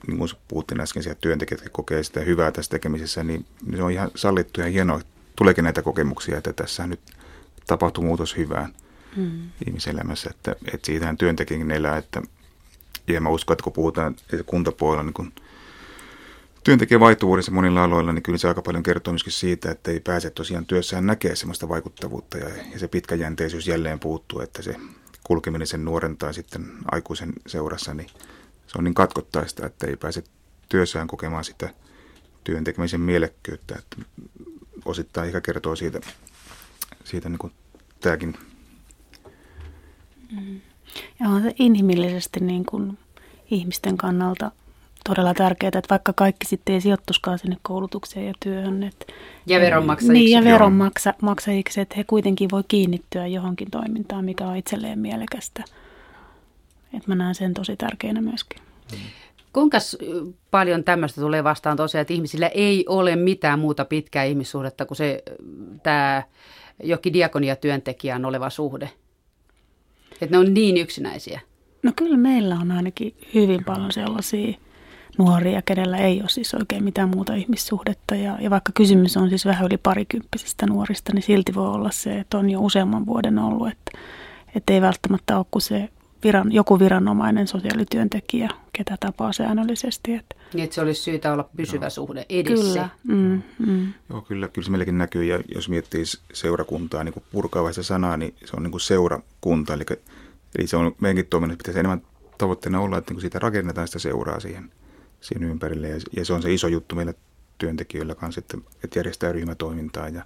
[0.08, 3.46] niin kuin puhuttiin äsken, että työntekijät kokee sitä hyvää tässä tekemisessä, niin
[3.76, 5.02] se on ihan sallittu ja hienoa,
[5.36, 7.00] tuleekin näitä kokemuksia, että tässä nyt
[7.68, 8.74] tapahtuu muutos hyvään
[9.16, 9.50] mm.
[9.68, 12.22] ihmiselämässä, että, että siitähän työntekijän elää, että
[13.14, 15.32] ja mä uskon, että kun puhutaan että kuntapuolella niin kun
[16.64, 20.30] työntekijän vaihtuvuudessa monilla aloilla, niin kyllä se aika paljon kertoo myöskin siitä, että ei pääse
[20.30, 24.76] tosiaan työssään näkee sellaista vaikuttavuutta ja, ja se pitkäjänteisyys jälleen puuttuu, että se
[25.24, 28.10] kulkeminen sen nuoren tai sitten aikuisen seurassa, niin
[28.68, 30.24] se on niin katkottaista, että ei pääse
[30.70, 31.70] työssään kokemaan sitä
[32.44, 33.76] työn tekemisen mielekkyyttä.
[33.80, 33.98] Että
[34.86, 36.00] osittain ehkä kertoo siitä,
[37.04, 37.54] siitä niin kuin
[38.00, 38.38] tämäkin.
[40.32, 40.62] Mm.
[41.20, 42.98] Ja on se inhimillisesti niin kuin
[43.52, 44.52] ihmisten kannalta
[45.04, 48.84] todella tärkeää, että vaikka kaikki sitten ei sijoittuskaan sinne koulutukseen ja työhön.
[48.84, 49.06] Että,
[49.46, 50.14] ja veronmaksajiksi.
[50.14, 55.64] Niin, ja veronmaksajiksi, että he kuitenkin voi kiinnittyä johonkin toimintaan, mikä on itselleen mielekästä.
[56.94, 58.62] Et mä näen sen tosi tärkeänä myöskin.
[59.54, 59.78] Kuinka
[60.52, 65.24] paljon tämmöistä tulee vastaan tosiaan, että ihmisillä ei ole mitään muuta pitkää ihmissuhdetta kuin se
[65.84, 66.24] tämä
[66.84, 68.90] jokin diakonia-työntekijään oleva suhde?
[70.22, 71.42] Että ne on niin yksinäisiä.
[71.84, 74.58] No kyllä meillä on ainakin hyvin paljon sellaisia
[75.18, 78.16] nuoria, kenellä ei ole siis oikein mitään muuta ihmissuhdetta.
[78.16, 82.20] Ja, ja vaikka kysymys on siis vähän yli parikymppisistä nuorista, niin silti voi olla se,
[82.20, 83.92] että on jo useamman vuoden ollut, että,
[84.56, 85.90] että ei välttämättä ole kuin se
[86.24, 90.14] viran, joku viranomainen sosiaalityöntekijä, ketä tapaa säännöllisesti.
[90.14, 90.36] Että.
[90.54, 91.90] Niin, että se olisi syytä olla pysyvä Joo.
[91.90, 92.90] suhde edessä.
[93.08, 93.18] Kyllä.
[93.18, 93.94] Mm, mm.
[94.10, 95.24] Joo, kyllä, kyllä se meilläkin näkyy.
[95.24, 96.04] Ja jos miettii
[96.34, 99.74] seurakuntaa, niin purkaa se sanaa, niin se on niin kuin seurakunta.
[99.74, 99.84] Eli,
[100.58, 102.02] eli se on meidänkin toiminnassa pitäisi enemmän
[102.38, 104.72] tavoitteena olla, että niin siitä rakennetaan sitä seuraa siihen,
[105.22, 105.90] siihen ympärille.
[105.90, 107.14] Ja, ja se on se iso juttu meillä
[107.58, 110.24] työntekijöillä kanssa, että, että järjestää ryhmätoimintaa ja,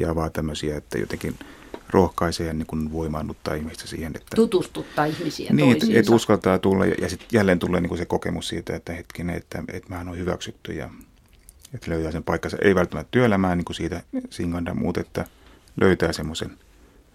[0.00, 1.34] ja avaa tämmöisiä, että jotenkin–
[1.90, 4.12] rohkaisee ja niin kuin voimaannuttaa ihmistä siihen.
[4.16, 7.98] Että, Tutustuttaa ihmisiä Niin, että et uskaltaa tulla ja, ja sitten jälleen tulee niin kuin
[7.98, 10.90] se kokemus siitä, että hetkinen, että, että mähän on hyväksytty ja
[11.74, 12.56] että löytää sen paikkansa.
[12.62, 15.24] Ei välttämättä työelämään niin kuin siitä singanda, mutta että
[15.80, 16.58] löytää semmoisen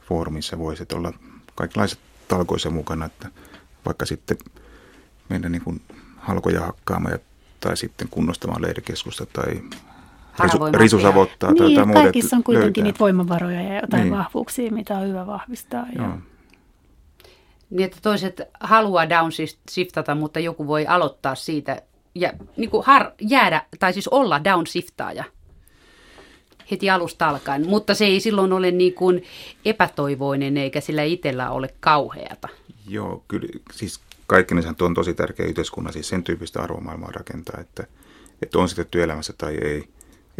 [0.02, 1.14] foorumissa voisi olla
[1.56, 3.30] kaikenlaiset talkoissa mukana, että
[3.86, 4.38] vaikka sitten
[5.30, 5.82] mennä niin kuin
[6.18, 7.20] halkoja hakkaamaan ja,
[7.60, 9.62] tai sitten kunnostamaan leirikeskusta tai
[10.40, 12.02] risu, risusavottaa niin, tai jotain muuta.
[12.04, 12.84] Kaikissa on kuitenkin löytää.
[12.84, 14.18] niitä voimavaroja ja jotain niin.
[14.18, 15.86] vahvuuksia, mitä on hyvä vahvistaa.
[15.96, 16.18] Ja...
[17.70, 21.82] Niin, että toiset haluaa downshiftata, mutta joku voi aloittaa siitä
[22.16, 25.24] ja niin kuin har, jäädä, tai siis olla downsiftaaja
[26.72, 29.24] heti alusta alkaen, mutta se ei silloin ole niin kuin
[29.66, 32.48] epätoivoinen eikä sillä itsellä ole kauheata.
[32.88, 37.88] Joo, kyllä siis kaikkinensa on tosi tärkeä yhteiskunnan, siis sen tyyppistä arvomaailmaa rakentaa, että,
[38.42, 39.90] että on sitten työelämässä tai ei,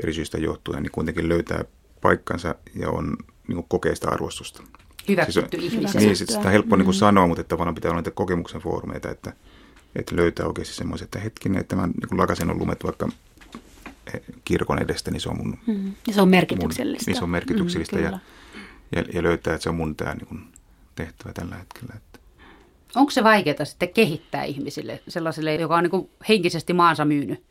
[0.04, 1.64] eri syistä johtuen, niin kuitenkin löytää
[2.02, 3.18] paikkansa ja on,
[3.48, 4.64] niin kuin kokee sitä arvostusta.
[5.08, 6.02] Hyväksytty siis ihmisen.
[6.02, 7.00] Niin, sitä on helppo niin kuin mm.
[7.00, 9.34] sanoa, mutta että tavallaan pitää olla niitä kokemuksen foorumeita, että,
[9.96, 13.10] että löytää oikeasti semmoiset, että hetkinen, että mä niin lakasen on lumet vaikka
[14.46, 15.58] kirkon edestä, niin se on mun...
[15.68, 15.94] Mm.
[16.08, 17.04] Ja se on merkityksellistä.
[17.04, 18.20] Mun, niin se on merkityksellistä mm, ja,
[18.96, 20.48] ja, ja löytää, että se on mun tämä niin
[20.96, 21.94] tehtävä tällä hetkellä.
[21.96, 22.20] Että.
[22.96, 27.44] Onko se vaikeaa sitten kehittää ihmisille, sellaiselle, joka on niin henkisesti maansa myynyt?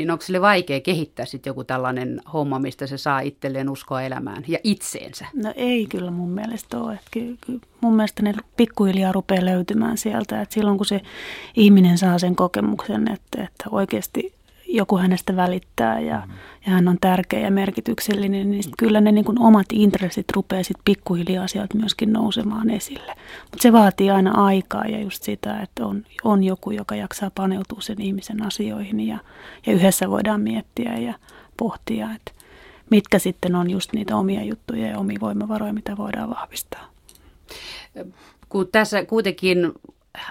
[0.00, 4.44] Niin onko sille vaikea kehittää sitten joku tällainen homma, mistä se saa itselleen uskoa elämään
[4.48, 5.26] ja itseensä?
[5.34, 6.92] No ei kyllä mun mielestä ole.
[6.92, 10.42] Että kyllä, kyllä mun mielestä ne pikkuhiljaa rupeaa löytymään sieltä.
[10.42, 11.00] Että silloin kun se
[11.56, 14.32] ihminen saa sen kokemuksen, että, että oikeasti
[14.70, 16.32] joku hänestä välittää ja, mm.
[16.66, 20.82] ja hän on tärkeä ja merkityksellinen, niin kyllä ne niin kuin omat intressit rupeaa sitten
[20.84, 23.14] pikkuhiljaa sieltä myöskin nousemaan esille.
[23.42, 27.80] Mutta se vaatii aina aikaa ja just sitä, että on, on joku, joka jaksaa paneutua
[27.80, 29.18] sen ihmisen asioihin ja,
[29.66, 31.14] ja yhdessä voidaan miettiä ja
[31.56, 32.32] pohtia, että
[32.90, 36.86] mitkä sitten on just niitä omia juttuja ja omia voimavaroja, mitä voidaan vahvistaa.
[38.48, 39.72] Kun tässä kuitenkin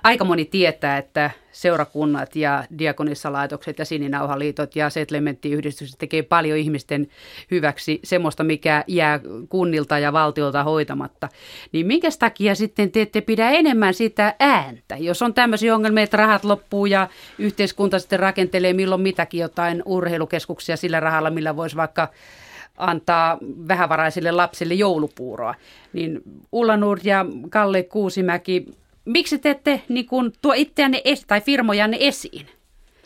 [0.04, 7.08] aika moni tietää, että seurakunnat ja diakonissalaitokset ja sininauhaliitot ja settlementtiyhdistykset tekee paljon ihmisten
[7.52, 9.20] hyväksi semmoista, mikä jää
[9.50, 11.30] kunnilta ja valtiolta hoitamatta.
[11.72, 14.98] Niin minkä takia sitten te ette pidä enemmän sitä ääntä?
[14.98, 17.08] Jos on tämmöisiä ongelmia, että rahat loppuu ja
[17.40, 22.08] yhteiskunta sitten rakentelee milloin mitäkin jotain urheilukeskuksia sillä rahalla, millä voisi vaikka
[22.78, 25.56] antaa vähävaraisille lapsille joulupuuroa.
[25.94, 26.22] Niin
[26.52, 28.66] Ulla Nord ja Kalle Kuusimäki,
[29.10, 32.47] miksi te ette niin kun, tuo itseänne es, tai firmojanne esiin?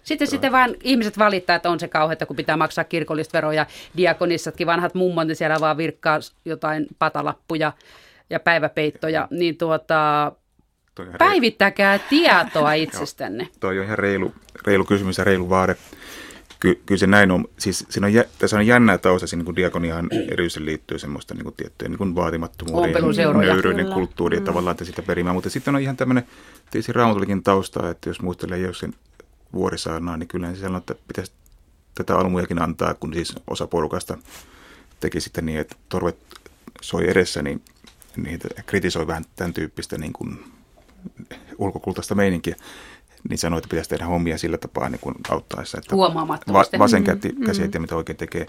[0.03, 3.65] Sitten, sitten vaan ihmiset valittaa, että on se kauheata, kun pitää maksaa kirkollista veroja.
[3.97, 7.71] Diakonissatkin vanhat mummot, niin siellä vaan virkkaa jotain patalappuja
[8.29, 9.27] ja päiväpeittoja.
[9.31, 10.31] Niin tuota,
[11.17, 13.47] päivittäkää tietoa itsestänne.
[13.59, 14.33] toi on ihan reilu,
[14.67, 15.75] reilu kysymys ja reilu vaade
[16.63, 17.45] ky, kyllä se näin on.
[17.57, 21.55] Siis siinä on, tässä on jännää taustasi, niin kuin diakoniaan erityisesti liittyy semmoista niin kuin
[21.55, 24.45] tiettyä niin kuin vaatimattomuuden ja nöyryyden kulttuuria mm.
[24.45, 25.35] tavallaan, että sitä perimään.
[25.35, 26.23] Mutta sitten on ihan tämmöinen
[26.71, 28.93] tietysti raamatullikin tausta, että jos muistelee Jeesuksen
[29.53, 31.31] vuorisaarnaa, niin kyllä se sanoo, että pitäisi
[31.95, 34.17] tätä almujakin antaa, kun siis osa porukasta
[34.99, 36.17] teki sitten niin, että torvet
[36.81, 37.61] soi edessä, niin
[38.17, 40.43] niitä kritisoi vähän tämän tyyppistä niin kuin
[41.57, 42.55] ulkokultaista meininkiä
[43.29, 45.77] niin sanoi, että pitäisi tehdä hommia sillä tapaa niin kuin auttaessa.
[45.77, 46.79] Että Huomaamattomasti.
[46.79, 47.81] Va- vasen käsi, mm, käsi mm.
[47.81, 48.47] mitä oikein tekee.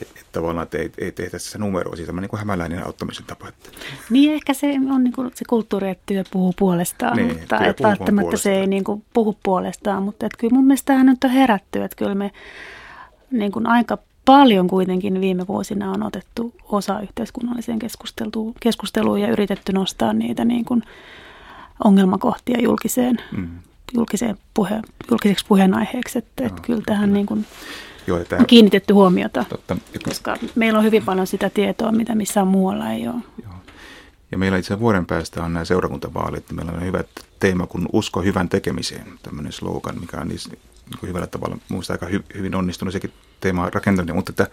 [0.00, 3.48] Että tavallaan että ei, ei tehdä se numeroa, siis tämmöinen niin hämäläinen auttamisen tapa.
[3.48, 3.70] Että.
[4.10, 7.82] Niin ehkä se on niin kuin se kulttuuri, että työ puhuu puolestaan, niin, mutta että
[7.82, 8.54] välttämättä puolestaan.
[8.54, 11.82] se ei niin kuin puhu puolestaan, mutta että kyllä mun mielestä tähän nyt on herätty,
[11.82, 12.30] että kyllä me
[13.30, 19.72] niin kuin aika paljon kuitenkin viime vuosina on otettu osa yhteiskunnalliseen keskusteluun, keskusteluun ja yritetty
[19.72, 20.82] nostaa niitä niin kuin
[21.84, 23.48] ongelmakohtia julkiseen mm
[23.94, 24.80] julkiseen puhe,
[25.10, 27.46] julkiseksi puheenaiheeksi, että, että kyllä tähän niin kuin
[28.06, 29.76] Joo, tämä, on kiinnitetty huomiota, totta.
[30.04, 33.22] koska meillä on hyvin paljon sitä tietoa, mitä missään muualla ei ole.
[33.42, 33.52] Joo.
[34.32, 36.52] Ja meillä itse vuoden päästä on nämä seurakuntavaalit.
[36.52, 37.04] Meillä on hyvä
[37.40, 41.92] teema kuin usko hyvän tekemiseen, tämmöinen slogan, mikä on niissä niin kuin hyvällä tavalla muista
[41.92, 44.46] aika hy, hyvin onnistunut sekin teema rakentaminen, mutta että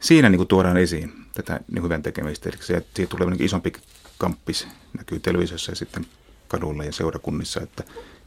[0.00, 2.48] siinä niin kuin tuodaan esiin tätä niin hyvän tekemistä.
[2.48, 3.72] Eli se, siitä tulee niin isompi
[4.18, 4.68] kamppis,
[4.98, 6.06] näkyy televisiossa ja sitten
[6.48, 7.84] kadulla ja seurakunnissa, että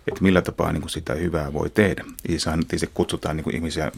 [0.07, 2.03] että millä tapaa niin kuin sitä hyvää voi tehdä.
[2.27, 3.91] Tietysti kutsutaan niin kuin ihmisiä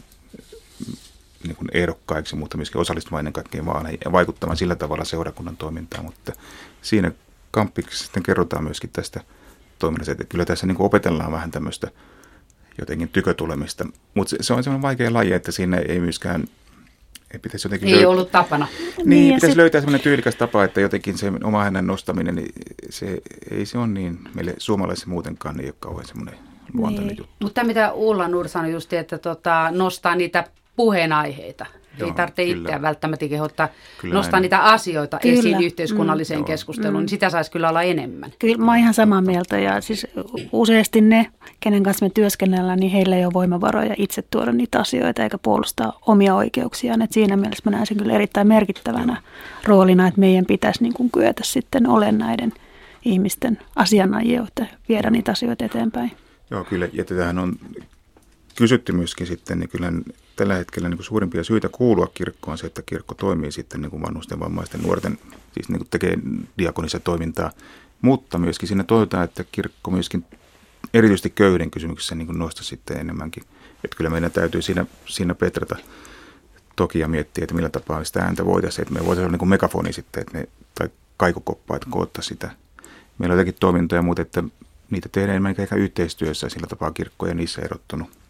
[1.44, 6.04] niin kuin ehdokkaiksi, mutta myöskin osallistumaan ennen kaikkea vaaleihin ja vaikuttamaan sillä tavalla seurakunnan toimintaan.
[6.04, 6.32] Mutta
[6.82, 7.12] siinä
[7.50, 9.20] kamppiksi sitten kerrotaan myöskin tästä
[9.78, 11.90] toiminnasta, että kyllä tässä niin kuin opetellaan vähän tämmöistä
[12.78, 13.86] jotenkin tykötulemista.
[14.14, 16.44] Mutta se on semmoinen vaikea laji, että siinä ei myöskään
[17.34, 17.88] ei pitäisi jotenkin...
[17.88, 18.08] Ei löytää.
[18.08, 18.66] ollut tapana.
[18.96, 19.56] Niin, niin pitäisi sit...
[19.56, 22.52] löytää semmoinen tyylikäs tapa, että jotenkin se oma hänen nostaminen, niin
[22.90, 26.34] se, ei se on niin meille suomalaisille muutenkaan, niin ei ole kauhean semmoinen
[26.74, 27.18] luontainen niin.
[27.18, 27.34] juttu.
[27.42, 30.44] Mutta mitä Ulla Nur sanoi just, että tota, nostaa niitä
[30.76, 31.66] puheenaiheita.
[31.98, 32.56] Joo, ei tarvitse kyllä.
[32.56, 33.68] itseään välttämättä kehottaa
[34.00, 34.42] kyllä nostaa näin.
[34.42, 35.38] niitä asioita kyllä.
[35.38, 36.44] esiin yhteiskunnalliseen mm.
[36.44, 37.00] keskusteluun, mm.
[37.00, 38.32] niin sitä saisi kyllä olla enemmän.
[38.38, 40.06] Kyllä mä oon ihan samaa mieltä ja siis
[40.52, 41.26] useasti ne,
[41.60, 45.98] kenen kanssa me työskennellään, niin heillä ei ole voimavaroja itse tuoda niitä asioita eikä puolustaa
[46.06, 47.02] omia oikeuksiaan.
[47.02, 49.22] Et siinä mielessä mä näen sen kyllä erittäin merkittävänä Joo.
[49.64, 52.52] roolina, että meidän pitäisi niin kuin kyetä sitten olemaan näiden
[53.04, 54.46] ihmisten asianajia,
[54.88, 56.12] viedä niitä asioita eteenpäin.
[56.50, 56.88] Joo, kyllä.
[56.92, 57.52] Ja tätähän on
[58.54, 59.92] kysytty myöskin sitten, niin kyllä
[60.36, 63.90] tällä hetkellä niin kuin suurimpia syitä kuulua kirkkoon on se, että kirkko toimii sitten niin
[63.90, 65.18] kuin vanhusten, vammaisten, nuorten,
[65.52, 66.18] siis niin kuin tekee
[66.58, 67.50] diakonissa toimintaa,
[68.02, 70.24] mutta myöskin siinä toivotaan, että kirkko myöskin
[70.94, 73.42] erityisesti köyhden kysymyksessä niin nosta sitten enemmänkin.
[73.84, 75.76] Että kyllä meidän täytyy siinä, siinä petrata
[76.76, 79.92] toki ja miettiä, että millä tapaa sitä ääntä voitaisiin, että me voitaisiin olla niin megafoni
[79.92, 82.50] sitten, että ne, tai kaikukoppa, että koottaa sitä.
[83.18, 84.44] Meillä on jotakin toimintoja, mutta että
[84.90, 88.23] niitä tehdään enemmän ehkä yhteistyössä sillä tapaa kirkko ja niissä erottunut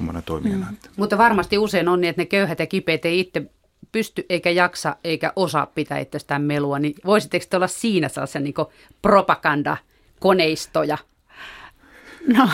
[0.00, 0.66] omana toimijana.
[0.70, 0.76] Mm.
[0.96, 3.42] Mutta varmasti usein on niin, että ne köyhät ja kipeät ei itse
[3.92, 8.54] pysty eikä jaksa eikä osaa pitää itsestään melua, niin voisitteko te olla siinä sellaisia niin
[9.02, 10.98] propagandakoneistoja?
[12.36, 12.48] No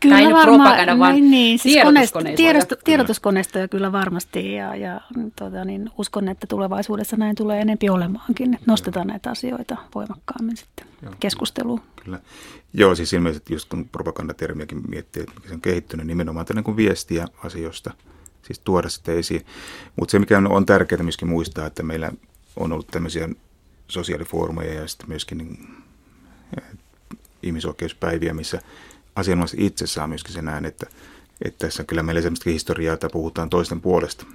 [0.00, 2.36] Kyllä tai varmaan, propaganda, vaan niin, niin, siis tiedotuskoneistoja.
[2.36, 5.00] tiedosto, tiedotuskoneistoja kyllä varmasti ja, ja
[5.36, 10.86] tota, niin uskon, että tulevaisuudessa näin tulee enempi olemaankin, että nostetaan näitä asioita voimakkaammin sitten
[11.02, 11.14] Joo.
[11.20, 11.80] keskusteluun.
[12.04, 12.20] Kyllä.
[12.72, 17.26] Joo, siis ilmeisesti just kun propagandatermiäkin miettii, että se on kehittynyt nimenomaan tällainen kuin viestiä
[17.44, 17.94] asioista,
[18.42, 19.46] siis tuoda sitä esiin.
[19.96, 22.12] Mutta se, mikä on, on tärkeää myöskin muistaa, että meillä
[22.56, 23.28] on ollut tämmöisiä
[23.88, 25.68] sosiaalifoorumeja ja sitten myöskin niin,
[27.42, 28.60] ihmisoikeuspäiviä, missä
[29.16, 30.86] asianomaiset itse saa myöskin sen äänen, että,
[31.44, 34.26] että tässä on kyllä meillä sellaista historiaa, että puhutaan toisten puolesta.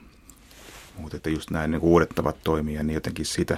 [0.98, 3.58] Mutta että just näin niin uudet tavat toimia, niin jotenkin sitä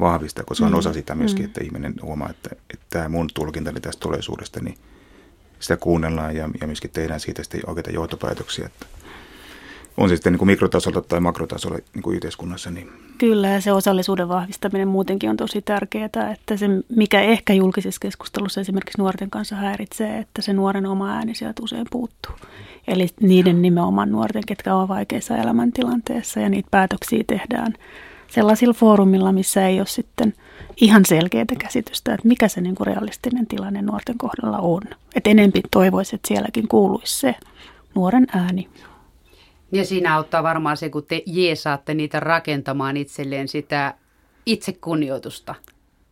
[0.00, 0.78] vahvistaa, koska se on mm.
[0.78, 1.46] osa sitä myöskin, mm.
[1.46, 4.78] että ihminen huomaa, että, että tämä mun tulkintani tästä todellisuudesta, niin
[5.60, 8.86] sitä kuunnellaan ja, ja myöskin tehdään siitä sitten oikeita johtopäätöksiä, että
[10.00, 12.70] on se sitten niin kuin mikrotasolla tai makrotasolla niin kuin yhteiskunnassa.
[12.70, 12.92] Niin.
[13.18, 18.60] Kyllä, ja se osallisuuden vahvistaminen muutenkin on tosi tärkeää, että se, mikä ehkä julkisessa keskustelussa
[18.60, 22.34] esimerkiksi nuorten kanssa häiritsee, että se nuoren oma ääni sieltä usein puuttuu.
[22.88, 27.74] Eli niiden nimenomaan nuorten, ketkä ovat vaikeissa elämäntilanteessa, ja niitä päätöksiä tehdään
[28.28, 30.34] sellaisilla foorumilla, missä ei ole sitten
[30.76, 34.82] ihan selkeää käsitystä, että mikä se niin kuin realistinen tilanne nuorten kohdalla on.
[35.14, 37.34] Että enempi toivoisi, että sielläkin kuuluisi se
[37.94, 38.68] nuoren ääni.
[39.72, 43.94] Ja siinä auttaa varmaan se, kun te jeesaatte niitä rakentamaan itselleen sitä
[44.46, 45.54] itsekunnioitusta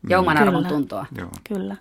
[0.09, 0.49] ja oman Kyllä.
[0.49, 1.07] arvon tuntoa.
[1.19, 1.31] Joo.
[1.49, 1.77] Kyllä.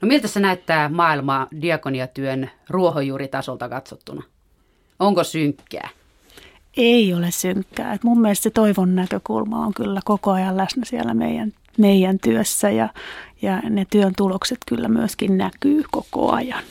[0.00, 4.22] No miltä se näyttää maailmaa diakoniatyön ruohonjuuritasolta katsottuna?
[4.98, 5.88] Onko synkkää?
[6.76, 7.92] Ei ole synkkää.
[7.92, 12.70] Et mun mielestä se toivon näkökulma on kyllä koko ajan läsnä siellä meidän, meidän työssä
[12.70, 12.88] ja,
[13.42, 16.62] ja ne työn tulokset kyllä myöskin näkyy koko ajan.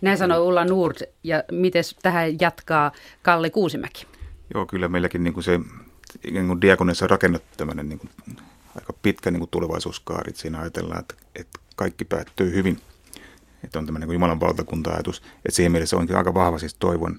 [0.00, 2.92] Näin sanoi Ulla Nord ja miten tähän jatkaa
[3.22, 4.06] Kalle Kuusimäki?
[4.54, 5.60] Joo, kyllä meilläkin niin kuin se
[6.30, 8.10] niin kuin diakonissa on rakennettu tämmöinen niin kuin,
[8.76, 10.32] aika pitkä niin kuin tulevaisuuskaari.
[10.34, 12.78] Siinä ajatellaan, että, että kaikki päättyy hyvin.
[13.64, 15.22] Että on tämmöinen niin Jumalan valtakunta-ajatus.
[15.36, 17.18] Että siihen mielessä onkin aika vahva siis toivon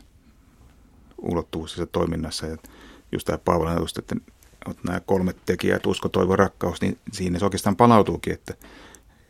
[1.18, 2.48] ulottuvuus toiminnassa.
[2.48, 2.58] Ja
[3.12, 4.16] just tämä Paavalin ajatus, että
[4.84, 8.54] nämä kolme tekijää, usko, toivo, rakkaus, niin siinä se oikeastaan palautuukin, että,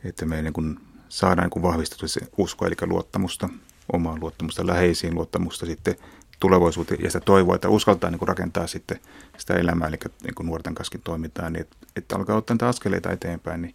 [0.04, 0.80] että me niin kuin
[1.14, 3.48] saadaan niin vahvistettua se usko, eli luottamusta
[3.92, 5.96] omaan luottamusta läheisiin, luottamusta sitten
[6.40, 9.00] tulevaisuuteen ja sitä toivoa, että uskaltaa niin kuin rakentaa sitten
[9.38, 13.12] sitä elämää, eli niin kuin nuorten kaskin toimitaan, niin että, että alkaa ottaa niitä askeleita
[13.12, 13.62] eteenpäin.
[13.62, 13.74] Niin,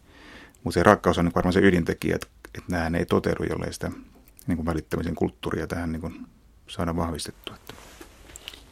[0.63, 2.27] mutta se rakkaus on niin varmaan se ydintekijä, että,
[2.57, 3.91] että nämä ei toteudu, jollei sitä
[4.47, 6.27] niin kuin välittämisen kulttuuria tähän niin kuin
[6.67, 7.55] saada vahvistettua.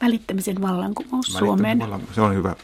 [0.01, 1.79] Välittämisen vallankumous Suomeen.
[1.79, 2.55] Vallan, se on hyvä